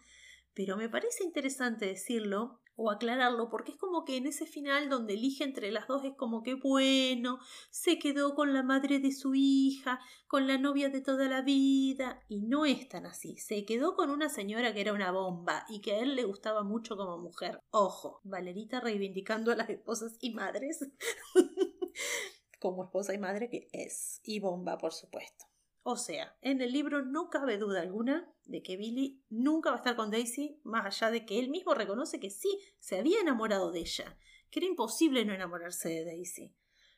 pero 0.60 0.76
me 0.76 0.90
parece 0.90 1.24
interesante 1.24 1.86
decirlo 1.86 2.60
o 2.76 2.90
aclararlo 2.90 3.48
porque 3.48 3.72
es 3.72 3.78
como 3.78 4.04
que 4.04 4.18
en 4.18 4.26
ese 4.26 4.44
final 4.44 4.90
donde 4.90 5.14
elige 5.14 5.42
entre 5.42 5.70
las 5.70 5.88
dos 5.88 6.04
es 6.04 6.14
como 6.14 6.42
que 6.42 6.52
bueno, 6.52 7.38
se 7.70 7.98
quedó 7.98 8.34
con 8.34 8.52
la 8.52 8.62
madre 8.62 8.98
de 8.98 9.10
su 9.10 9.34
hija, 9.34 10.00
con 10.28 10.46
la 10.46 10.58
novia 10.58 10.90
de 10.90 11.00
toda 11.00 11.28
la 11.28 11.40
vida 11.40 12.22
y 12.28 12.42
no 12.42 12.66
es 12.66 12.90
tan 12.90 13.06
así, 13.06 13.38
se 13.38 13.64
quedó 13.64 13.96
con 13.96 14.10
una 14.10 14.28
señora 14.28 14.74
que 14.74 14.82
era 14.82 14.92
una 14.92 15.12
bomba 15.12 15.64
y 15.66 15.80
que 15.80 15.92
a 15.92 16.00
él 16.00 16.14
le 16.14 16.24
gustaba 16.24 16.62
mucho 16.62 16.94
como 16.94 17.16
mujer. 17.16 17.62
Ojo, 17.70 18.20
Valerita 18.24 18.80
reivindicando 18.80 19.52
a 19.52 19.56
las 19.56 19.70
esposas 19.70 20.18
y 20.20 20.34
madres 20.34 20.86
como 22.60 22.84
esposa 22.84 23.14
y 23.14 23.18
madre 23.18 23.48
que 23.48 23.66
es 23.72 24.20
y 24.24 24.40
bomba 24.40 24.76
por 24.76 24.92
supuesto. 24.92 25.49
O 25.82 25.96
sea, 25.96 26.36
en 26.42 26.60
el 26.60 26.72
libro 26.72 27.04
no 27.04 27.30
cabe 27.30 27.56
duda 27.56 27.80
alguna 27.80 28.30
de 28.44 28.62
que 28.62 28.76
Billy 28.76 29.22
nunca 29.30 29.70
va 29.70 29.76
a 29.76 29.78
estar 29.78 29.96
con 29.96 30.10
Daisy, 30.10 30.60
más 30.62 30.84
allá 30.84 31.10
de 31.10 31.24
que 31.24 31.38
él 31.38 31.48
mismo 31.48 31.72
reconoce 31.72 32.20
que 32.20 32.30
sí, 32.30 32.60
se 32.78 32.98
había 32.98 33.20
enamorado 33.20 33.72
de 33.72 33.80
ella, 33.80 34.18
que 34.50 34.58
era 34.58 34.66
imposible 34.66 35.24
no 35.24 35.32
enamorarse 35.32 35.88
de 35.88 36.04
Daisy. 36.04 36.54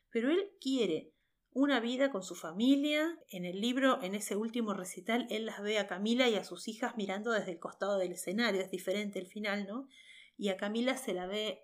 Pero 0.09 0.31
él 0.31 0.51
quiere 0.59 1.13
una 1.51 1.79
vida 1.79 2.11
con 2.11 2.23
su 2.23 2.35
familia. 2.35 3.17
En 3.29 3.45
el 3.45 3.61
libro, 3.61 4.01
en 4.01 4.15
ese 4.15 4.35
último 4.35 4.73
recital, 4.73 5.27
él 5.29 5.45
las 5.45 5.61
ve 5.61 5.79
a 5.79 5.87
Camila 5.87 6.27
y 6.27 6.35
a 6.35 6.43
sus 6.43 6.67
hijas 6.67 6.97
mirando 6.97 7.31
desde 7.31 7.51
el 7.51 7.59
costado 7.59 7.97
del 7.97 8.11
escenario, 8.11 8.61
es 8.61 8.71
diferente 8.71 9.19
el 9.19 9.27
final, 9.27 9.65
¿no? 9.65 9.87
Y 10.35 10.49
a 10.49 10.57
Camila 10.57 10.97
se 10.97 11.13
la 11.13 11.27
ve 11.27 11.63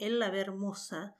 él 0.00 0.18
la 0.18 0.30
ve 0.30 0.40
hermosa. 0.40 1.18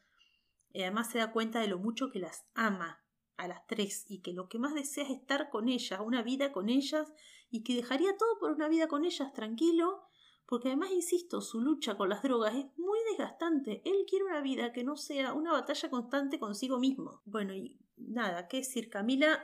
Y 0.72 0.82
además 0.82 1.10
se 1.10 1.18
da 1.18 1.32
cuenta 1.32 1.60
de 1.60 1.68
lo 1.68 1.78
mucho 1.78 2.10
que 2.10 2.18
las 2.18 2.46
ama 2.54 3.03
a 3.36 3.48
las 3.48 3.66
tres 3.66 4.04
y 4.08 4.20
que 4.20 4.32
lo 4.32 4.48
que 4.48 4.58
más 4.58 4.74
desea 4.74 5.04
es 5.04 5.10
estar 5.10 5.50
con 5.50 5.68
ellas, 5.68 6.00
una 6.04 6.22
vida 6.22 6.52
con 6.52 6.68
ellas 6.68 7.12
y 7.50 7.62
que 7.62 7.74
dejaría 7.74 8.16
todo 8.16 8.38
por 8.38 8.52
una 8.52 8.68
vida 8.68 8.88
con 8.88 9.04
ellas 9.04 9.32
tranquilo, 9.32 10.02
porque 10.46 10.68
además, 10.68 10.90
insisto, 10.92 11.40
su 11.40 11.60
lucha 11.60 11.96
con 11.96 12.08
las 12.08 12.22
drogas 12.22 12.54
es 12.54 12.66
muy 12.76 12.98
desgastante. 13.10 13.80
Él 13.84 14.04
quiere 14.08 14.26
una 14.26 14.40
vida 14.42 14.72
que 14.72 14.84
no 14.84 14.96
sea 14.96 15.32
una 15.32 15.52
batalla 15.52 15.88
constante 15.88 16.38
consigo 16.38 16.78
mismo. 16.78 17.22
Bueno, 17.24 17.54
y 17.54 17.78
nada, 17.96 18.46
qué 18.48 18.58
decir, 18.58 18.90
Camila 18.90 19.42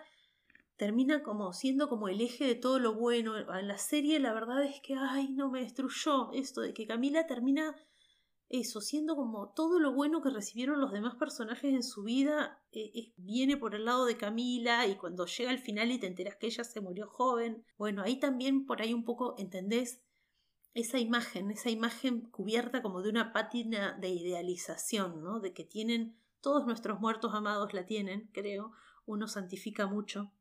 termina 0.77 1.23
como 1.23 1.53
siendo 1.53 1.89
como 1.89 2.09
el 2.09 2.21
eje 2.21 2.47
de 2.47 2.55
todo 2.55 2.79
lo 2.79 2.95
bueno. 2.95 3.37
En 3.37 3.69
la 3.69 3.79
serie 3.79 4.19
la 4.19 4.33
verdad 4.33 4.63
es 4.65 4.81
que, 4.81 4.95
ay, 4.95 5.29
no 5.33 5.51
me 5.51 5.61
destruyó 5.61 6.33
esto 6.33 6.61
de 6.61 6.75
que 6.75 6.87
Camila 6.87 7.27
termina 7.27 7.77
eso, 8.51 8.81
siendo 8.81 9.15
como 9.15 9.51
todo 9.51 9.79
lo 9.79 9.93
bueno 9.93 10.21
que 10.23 10.29
recibieron 10.29 10.81
los 10.81 10.91
demás 10.91 11.15
personajes 11.15 11.73
en 11.73 11.85
su 11.85 12.03
vida, 12.03 12.61
eh, 12.73 13.13
viene 13.17 13.57
por 13.57 13.77
el 13.77 13.85
lado 13.85 14.07
de 14.07 14.17
Camila 14.17 14.89
y 14.89 14.97
cuando 14.97 15.25
llega 15.27 15.51
al 15.51 15.61
final 15.61 15.93
y 15.93 16.01
te 16.01 16.09
enteras 16.09 16.35
que 16.35 16.49
ella 16.49 16.65
se 16.65 16.81
murió 16.81 17.07
joven, 17.07 17.65
bueno, 17.79 18.03
ahí 18.03 18.19
también 18.19 18.67
por 18.67 18.83
ahí 18.83 18.93
un 18.93 19.05
poco 19.05 19.37
entendés 19.39 20.03
esa 20.75 20.99
imagen, 20.99 21.53
esa 21.53 21.71
imagen 21.71 22.23
cubierta 22.23 22.83
como 22.83 23.03
de 23.03 23.11
una 23.11 23.33
pátina 23.33 23.97
de 24.01 24.09
idealización, 24.09 25.23
¿no? 25.23 25.39
De 25.39 25.53
que 25.53 25.63
tienen, 25.63 26.19
todos 26.41 26.67
nuestros 26.67 26.99
muertos 26.99 27.33
amados 27.35 27.73
la 27.73 27.87
tienen, 27.87 28.31
creo, 28.33 28.73
uno 29.07 29.29
santifica 29.29 29.87
mucho 29.87 30.33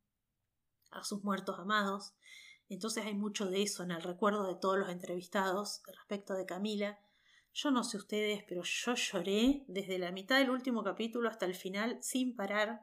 a 0.90 1.04
sus 1.04 1.24
muertos 1.24 1.60
amados, 1.60 2.16
entonces 2.70 3.06
hay 3.06 3.14
mucho 3.14 3.46
de 3.46 3.62
eso 3.62 3.84
en 3.84 3.92
el 3.92 4.02
recuerdo 4.02 4.48
de 4.48 4.56
todos 4.56 4.80
los 4.80 4.90
entrevistados 4.90 5.84
respecto 5.86 6.34
de 6.34 6.48
Camila, 6.48 7.00
yo 7.62 7.72
no 7.72 7.84
sé 7.84 7.98
ustedes, 7.98 8.44
pero 8.48 8.64
yo 8.64 8.96
lloré 8.96 9.66
desde 9.68 10.00
la 10.00 10.12
mitad 10.12 10.38
del 10.38 10.50
último 10.50 10.84
capítulo 10.84 11.30
hasta 11.30 11.46
el 11.46 11.56
final 11.56 11.98
sin 12.02 12.36
parar. 12.36 12.82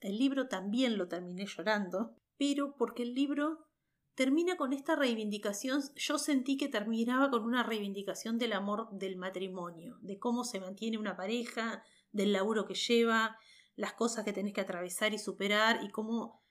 El 0.00 0.18
libro 0.18 0.48
también 0.48 0.98
lo 0.98 1.08
terminé 1.08 1.46
llorando, 1.46 2.14
pero 2.36 2.74
porque 2.76 3.04
el 3.04 3.14
libro 3.14 3.66
termina 4.14 4.56
con 4.56 4.72
esta 4.72 4.96
reivindicación, 4.96 5.80
yo 5.94 6.18
sentí 6.18 6.56
que 6.56 6.68
terminaba 6.68 7.30
con 7.30 7.44
una 7.44 7.62
reivindicación 7.62 8.36
del 8.36 8.52
amor 8.52 8.88
del 8.90 9.16
matrimonio, 9.16 9.96
de 10.00 10.18
cómo 10.18 10.44
se 10.44 10.60
mantiene 10.60 10.98
una 10.98 11.16
pareja, 11.16 11.82
del 12.10 12.32
laburo 12.32 12.66
que 12.66 12.74
lleva, 12.74 13.38
las 13.76 13.92
cosas 13.94 14.24
que 14.24 14.32
tenés 14.32 14.52
que 14.54 14.60
atravesar 14.60 15.14
y 15.14 15.18
superar 15.18 15.84
y 15.84 15.90
cómo 15.90 16.42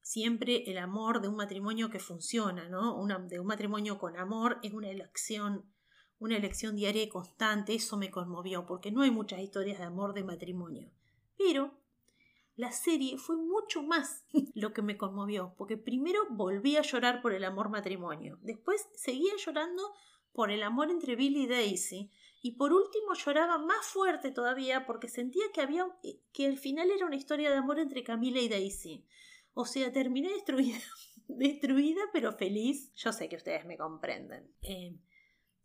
siempre 0.00 0.70
el 0.70 0.78
amor 0.78 1.20
de 1.20 1.28
un 1.28 1.36
matrimonio 1.36 1.90
que 1.90 1.98
funciona, 1.98 2.68
¿no? 2.68 3.04
de 3.28 3.40
un 3.40 3.46
matrimonio 3.46 3.98
con 3.98 4.16
amor 4.16 4.58
es 4.62 4.72
una 4.72 4.88
elección 4.88 5.72
una 6.22 6.36
elección 6.36 6.76
diaria 6.76 7.02
y 7.02 7.08
constante, 7.08 7.74
eso 7.74 7.96
me 7.96 8.10
conmovió, 8.10 8.64
porque 8.64 8.92
no 8.92 9.02
hay 9.02 9.10
muchas 9.10 9.40
historias 9.40 9.78
de 9.78 9.84
amor 9.84 10.14
de 10.14 10.22
matrimonio. 10.22 10.90
Pero 11.36 11.72
la 12.54 12.70
serie 12.70 13.18
fue 13.18 13.36
mucho 13.36 13.82
más 13.82 14.24
lo 14.54 14.72
que 14.72 14.82
me 14.82 14.96
conmovió, 14.96 15.54
porque 15.56 15.76
primero 15.76 16.20
volví 16.30 16.76
a 16.76 16.82
llorar 16.82 17.22
por 17.22 17.32
el 17.32 17.44
amor 17.44 17.70
matrimonio, 17.70 18.38
después 18.42 18.88
seguía 18.94 19.32
llorando 19.44 19.82
por 20.32 20.50
el 20.50 20.62
amor 20.62 20.90
entre 20.90 21.16
Billy 21.16 21.42
y 21.42 21.46
Daisy, 21.48 22.12
y 22.40 22.52
por 22.52 22.72
último 22.72 23.14
lloraba 23.14 23.58
más 23.58 23.86
fuerte 23.86 24.30
todavía 24.30 24.86
porque 24.86 25.08
sentía 25.08 25.44
que 25.52 25.60
había 25.60 25.86
que 26.32 26.46
el 26.46 26.58
final 26.58 26.90
era 26.90 27.06
una 27.06 27.16
historia 27.16 27.50
de 27.50 27.56
amor 27.56 27.78
entre 27.78 28.02
Camila 28.02 28.40
y 28.40 28.48
Daisy. 28.48 29.06
O 29.54 29.64
sea, 29.64 29.92
terminé 29.92 30.30
destruida, 30.30 30.78
destruida 31.28 32.00
pero 32.12 32.32
feliz. 32.32 32.92
Yo 32.96 33.12
sé 33.12 33.28
que 33.28 33.36
ustedes 33.36 33.64
me 33.64 33.76
comprenden. 33.76 34.52
Eh, 34.62 34.96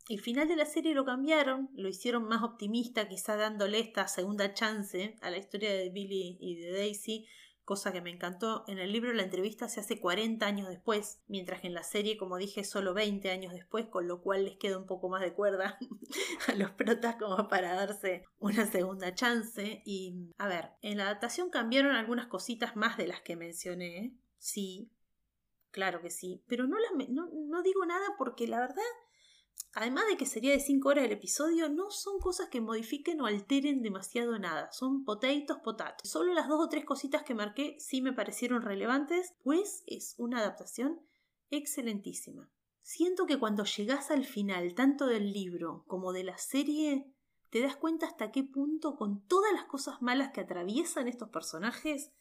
el 0.09 0.21
final 0.21 0.47
de 0.47 0.55
la 0.55 0.65
serie 0.65 0.93
lo 0.93 1.05
cambiaron, 1.05 1.69
lo 1.73 1.89
hicieron 1.89 2.23
más 2.23 2.43
optimista, 2.43 3.09
quizá 3.09 3.35
dándole 3.35 3.79
esta 3.79 4.07
segunda 4.07 4.53
chance 4.53 5.17
a 5.21 5.29
la 5.29 5.37
historia 5.37 5.71
de 5.71 5.89
Billy 5.89 6.37
y 6.39 6.55
de 6.55 6.71
Daisy, 6.71 7.27
cosa 7.65 7.91
que 7.91 7.99
me 7.99 8.11
encantó. 8.11 8.63
En 8.67 8.79
el 8.79 8.93
libro 8.93 9.11
la 9.11 9.23
entrevista 9.23 9.67
se 9.67 9.81
hace 9.81 9.99
40 9.99 10.45
años 10.45 10.69
después, 10.69 11.19
mientras 11.27 11.59
que 11.59 11.67
en 11.67 11.73
la 11.73 11.83
serie, 11.83 12.17
como 12.17 12.37
dije, 12.37 12.63
solo 12.63 12.93
20 12.93 13.29
años 13.29 13.51
después, 13.51 13.87
con 13.87 14.07
lo 14.07 14.21
cual 14.21 14.45
les 14.45 14.55
queda 14.55 14.77
un 14.77 14.85
poco 14.85 15.09
más 15.09 15.21
de 15.21 15.33
cuerda 15.33 15.77
a 16.47 16.55
los 16.55 16.71
protas 16.71 17.17
como 17.17 17.49
para 17.49 17.73
darse 17.73 18.23
una 18.39 18.65
segunda 18.65 19.13
chance. 19.13 19.81
Y, 19.85 20.31
a 20.37 20.47
ver, 20.47 20.69
en 20.81 20.97
la 20.99 21.03
adaptación 21.03 21.49
cambiaron 21.49 21.97
algunas 21.97 22.27
cositas 22.27 22.77
más 22.77 22.95
de 22.95 23.07
las 23.07 23.19
que 23.19 23.35
mencioné, 23.35 24.15
sí, 24.37 24.89
claro 25.71 26.01
que 26.01 26.09
sí, 26.09 26.41
pero 26.47 26.65
no, 26.65 26.77
las, 26.79 27.09
no, 27.09 27.29
no 27.33 27.61
digo 27.61 27.85
nada 27.85 28.15
porque 28.17 28.47
la 28.47 28.61
verdad 28.61 28.81
además 29.73 30.05
de 30.07 30.17
que 30.17 30.25
sería 30.25 30.51
de 30.51 30.59
5 30.59 30.89
horas 30.89 31.05
el 31.05 31.11
episodio, 31.11 31.69
no 31.69 31.91
son 31.91 32.19
cosas 32.19 32.49
que 32.49 32.61
modifiquen 32.61 33.21
o 33.21 33.25
alteren 33.25 33.81
demasiado 33.81 34.37
nada. 34.39 34.71
Son 34.71 35.03
potatoes, 35.03 35.59
potatos. 35.63 36.09
Solo 36.09 36.33
las 36.33 36.47
dos 36.47 36.59
o 36.63 36.69
tres 36.69 36.85
cositas 36.85 37.23
que 37.23 37.35
marqué 37.35 37.77
sí 37.79 38.01
me 38.01 38.13
parecieron 38.13 38.61
relevantes, 38.61 39.33
pues 39.43 39.83
es 39.85 40.15
una 40.17 40.39
adaptación 40.39 40.99
excelentísima. 41.49 42.49
Siento 42.81 43.25
que 43.25 43.37
cuando 43.37 43.65
llegas 43.65 44.11
al 44.11 44.25
final, 44.25 44.73
tanto 44.73 45.07
del 45.07 45.33
libro 45.33 45.83
como 45.87 46.13
de 46.13 46.23
la 46.23 46.37
serie, 46.37 47.13
te 47.49 47.61
das 47.61 47.75
cuenta 47.75 48.05
hasta 48.05 48.31
qué 48.31 48.43
punto, 48.43 48.95
con 48.95 49.25
todas 49.27 49.51
las 49.53 49.65
cosas 49.65 50.01
malas 50.01 50.31
que 50.31 50.41
atraviesan 50.41 51.07
estos 51.07 51.29
personajes, 51.29 52.11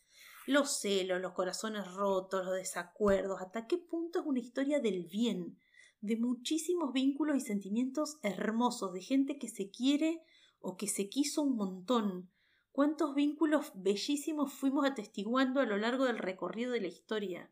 los 0.47 0.79
celos, 0.79 1.21
los 1.21 1.33
corazones 1.33 1.91
rotos, 1.93 2.45
los 2.45 2.55
desacuerdos, 2.55 3.41
hasta 3.41 3.67
qué 3.67 3.79
punto 3.79 4.21
es 4.21 4.27
una 4.27 4.41
historia 4.41 4.81
del 4.81 5.05
bien, 5.05 5.59
de 6.07 6.17
muchísimos 6.17 6.93
vínculos 6.93 7.37
y 7.37 7.41
sentimientos 7.41 8.19
hermosos, 8.23 8.93
de 8.93 9.03
gente 9.03 9.39
que 9.39 9.49
se 9.49 9.71
quiere 9.71 10.23
o 10.61 10.77
que 10.77 10.87
se 10.87 11.09
quiso 11.09 11.43
un 11.43 11.57
montón. 11.57 12.31
Cuántos 12.71 13.15
vínculos 13.15 13.73
bellísimos 13.75 14.53
fuimos 14.53 14.87
atestiguando 14.87 15.61
a 15.61 15.67
lo 15.67 15.77
largo 15.77 16.05
del 16.05 16.19
recorrido 16.19 16.73
de 16.73 16.81
la 16.81 16.87
historia. 16.87 17.51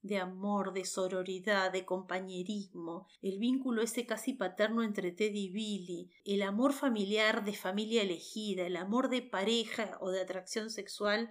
De 0.00 0.18
amor, 0.18 0.72
de 0.72 0.84
sororidad, 0.84 1.70
de 1.70 1.84
compañerismo, 1.84 3.06
el 3.20 3.38
vínculo 3.38 3.82
ese 3.82 4.04
casi 4.04 4.32
paterno 4.32 4.82
entre 4.82 5.12
Teddy 5.12 5.44
y 5.44 5.52
Billy, 5.52 6.10
el 6.24 6.42
amor 6.42 6.72
familiar 6.72 7.44
de 7.44 7.52
familia 7.52 8.02
elegida, 8.02 8.66
el 8.66 8.76
amor 8.76 9.10
de 9.10 9.22
pareja 9.22 9.96
o 10.00 10.10
de 10.10 10.20
atracción 10.20 10.70
sexual 10.70 11.30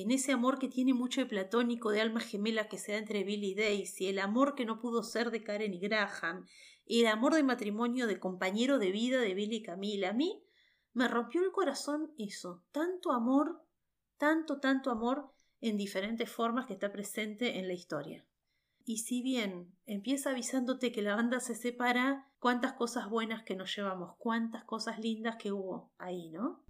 en 0.00 0.10
ese 0.10 0.32
amor 0.32 0.58
que 0.58 0.68
tiene 0.68 0.94
mucho 0.94 1.20
de 1.20 1.26
platónico, 1.26 1.90
de 1.90 2.00
alma 2.00 2.20
gemela 2.20 2.66
que 2.66 2.78
se 2.78 2.92
da 2.92 2.98
entre 2.98 3.24
Billy 3.24 3.50
y 3.50 3.54
Daisy, 3.54 4.08
el 4.08 4.20
amor 4.20 4.54
que 4.54 4.64
no 4.64 4.80
pudo 4.80 5.02
ser 5.02 5.30
de 5.30 5.44
Karen 5.44 5.74
y 5.74 5.80
Graham, 5.80 6.46
el 6.86 7.06
amor 7.06 7.34
de 7.34 7.42
matrimonio 7.42 8.06
de 8.06 8.18
compañero 8.18 8.78
de 8.78 8.90
vida 8.90 9.20
de 9.20 9.34
Billy 9.34 9.56
y 9.56 9.62
Camila. 9.62 10.08
A 10.08 10.12
mí 10.14 10.42
me 10.94 11.08
rompió 11.08 11.44
el 11.44 11.52
corazón 11.52 12.10
eso, 12.16 12.64
tanto 12.72 13.12
amor, 13.12 13.62
tanto, 14.16 14.60
tanto 14.60 14.90
amor 14.90 15.30
en 15.60 15.76
diferentes 15.76 16.30
formas 16.30 16.66
que 16.66 16.72
está 16.72 16.90
presente 16.90 17.58
en 17.58 17.68
la 17.68 17.74
historia. 17.74 18.26
Y 18.86 18.98
si 18.98 19.22
bien 19.22 19.76
empieza 19.84 20.30
avisándote 20.30 20.90
que 20.90 21.02
la 21.02 21.16
banda 21.16 21.38
se 21.38 21.54
separa, 21.54 22.32
cuántas 22.38 22.72
cosas 22.72 23.10
buenas 23.10 23.42
que 23.42 23.56
nos 23.56 23.76
llevamos, 23.76 24.16
cuántas 24.16 24.64
cosas 24.64 24.98
lindas 24.98 25.36
que 25.36 25.52
hubo 25.52 25.92
ahí, 25.98 26.30
¿no? 26.30 26.64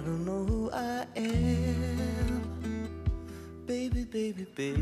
I 0.00 0.02
don't 0.02 0.24
know 0.24 0.44
who 0.46 0.70
I 0.72 1.04
am. 1.14 2.88
Baby, 3.66 4.04
baby, 4.04 4.46
baby. 4.56 4.80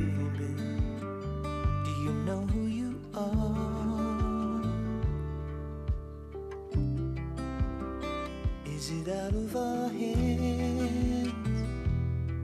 Do 1.85 1.90
you 2.04 2.12
know 2.24 2.46
who 2.46 2.66
you 2.66 3.00
are? 3.16 4.62
Is 8.64 8.92
it 8.92 9.09
out 9.09 9.35
of 9.35 9.57
our 9.57 9.88
hands? 9.88 11.33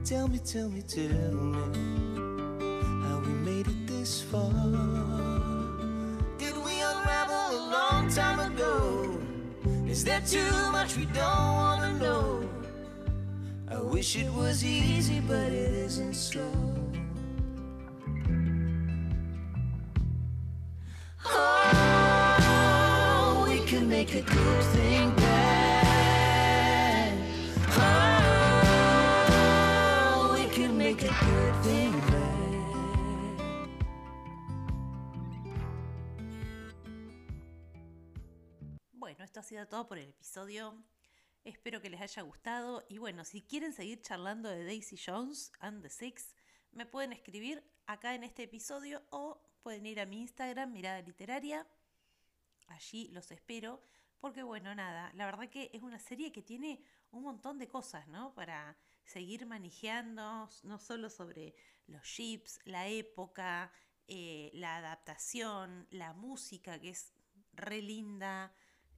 Tell 0.03 0.27
me, 0.27 0.39
tell 0.39 0.67
me, 0.67 0.81
tell 0.81 1.31
me 1.31 1.79
how 3.07 3.19
we 3.25 3.31
made 3.47 3.67
it 3.67 3.87
this 3.87 4.21
far. 4.21 4.51
Did 6.37 6.57
we 6.57 6.81
unravel 6.81 7.51
a 7.51 7.61
long 7.71 8.09
time 8.09 8.51
ago? 8.51 9.17
Is 9.87 10.03
there 10.03 10.19
too 10.27 10.51
much 10.73 10.97
we 10.97 11.05
don't 11.05 11.55
wanna 11.55 11.93
know? 11.93 12.64
Wish 13.91 14.15
it 14.17 14.31
was 14.33 14.63
easy, 14.63 15.19
but 15.21 15.51
it 15.51 15.71
isn't 15.73 16.13
so. 16.15 16.41
Oh, 21.25 23.45
we 23.47 23.59
can 23.65 23.87
make 23.87 24.13
a 24.15 24.21
good 24.21 24.63
thing 24.73 25.11
bad. 25.15 27.13
Oh, 29.37 30.33
we 30.33 30.45
can 30.53 30.77
make 30.77 31.03
a 31.03 31.07
good 31.07 31.55
thing 31.63 31.91
bad. 31.91 32.15
Bueno, 38.93 39.23
esto 39.23 39.39
ha 39.39 39.43
sido 39.43 39.67
todo 39.67 39.87
por 39.87 39.97
el 39.99 40.09
episodio. 40.09 40.73
Espero 41.45 41.79
que 41.79 41.91
les 41.91 42.01
haya 42.01 42.23
gustado. 42.23 42.83
Y 42.89 42.97
bueno, 42.97 43.23
si 43.23 43.43
quieren 43.43 43.71
seguir 43.71 44.01
charlando 44.01 44.49
de 44.49 44.65
Daisy 44.65 44.97
Jones 44.97 45.51
and 45.59 45.83
the 45.83 45.89
Six, 45.91 46.33
me 46.71 46.87
pueden 46.87 47.13
escribir 47.13 47.63
acá 47.85 48.15
en 48.15 48.23
este 48.23 48.43
episodio 48.43 49.03
o 49.11 49.39
pueden 49.61 49.85
ir 49.85 49.99
a 49.99 50.07
mi 50.07 50.21
Instagram, 50.21 50.71
Mirada 50.71 51.03
Literaria. 51.03 51.67
Allí 52.65 53.09
los 53.09 53.29
espero. 53.29 53.83
Porque 54.19 54.41
bueno, 54.41 54.73
nada, 54.73 55.11
la 55.13 55.27
verdad 55.27 55.47
que 55.47 55.69
es 55.71 55.83
una 55.83 55.99
serie 55.99 56.31
que 56.31 56.41
tiene 56.41 56.81
un 57.11 57.21
montón 57.21 57.59
de 57.59 57.67
cosas, 57.67 58.07
¿no? 58.07 58.33
Para 58.33 58.75
seguir 59.03 59.45
manejando, 59.45 60.49
no 60.63 60.79
solo 60.79 61.11
sobre 61.11 61.53
los 61.85 62.01
chips, 62.01 62.59
la 62.63 62.87
época, 62.87 63.71
eh, 64.07 64.49
la 64.55 64.77
adaptación, 64.77 65.85
la 65.91 66.13
música, 66.13 66.79
que 66.79 66.89
es 66.89 67.13
re 67.53 67.83
linda, 67.83 68.51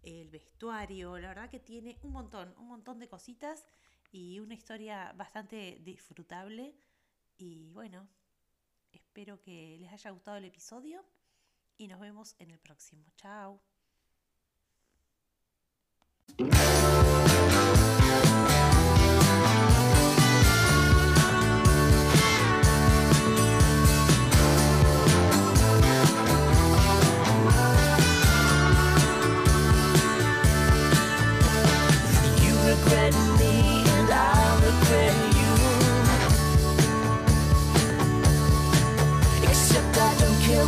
el 0.07 0.29
vestuario, 0.29 1.17
la 1.17 1.29
verdad 1.29 1.49
que 1.49 1.59
tiene 1.59 1.97
un 2.01 2.13
montón, 2.13 2.53
un 2.57 2.67
montón 2.67 2.97
de 2.99 3.09
cositas 3.09 3.65
y 4.11 4.39
una 4.39 4.53
historia 4.53 5.11
bastante 5.15 5.79
disfrutable. 5.81 6.75
Y 7.37 7.71
bueno, 7.71 8.07
espero 8.93 9.41
que 9.41 9.77
les 9.79 9.91
haya 9.91 10.11
gustado 10.11 10.37
el 10.37 10.45
episodio 10.45 11.03
y 11.77 11.87
nos 11.87 11.99
vemos 11.99 12.35
en 12.39 12.51
el 12.51 12.59
próximo. 12.59 13.05
Chao. 13.17 13.61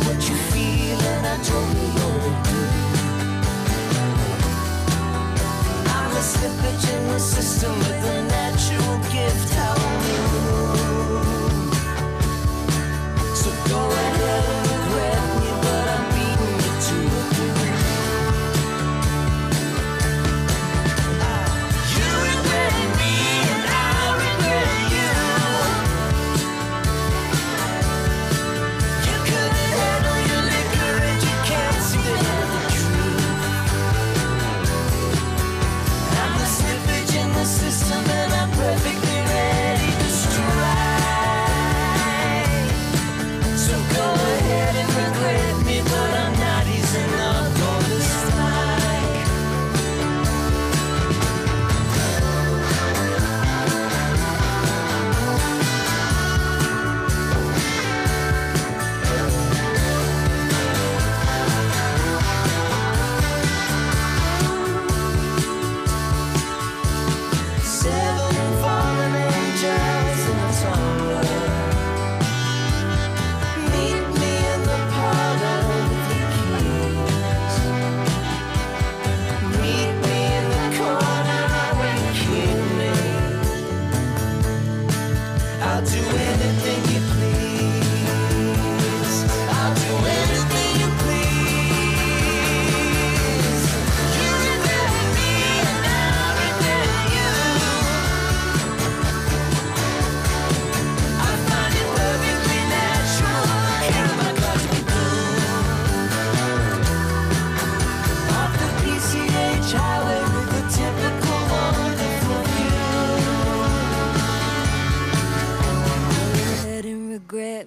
What 0.06 0.28
you 0.28 0.36
feel 0.52 1.00
and 1.00 1.26
I 1.26 1.36
totally 1.42 1.89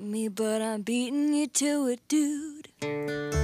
me, 0.02 0.28
but 0.28 0.62
I'm 0.62 0.82
beating 0.82 1.34
you 1.34 1.48
to 1.48 1.88
it, 1.88 2.08
dude. 2.08 3.43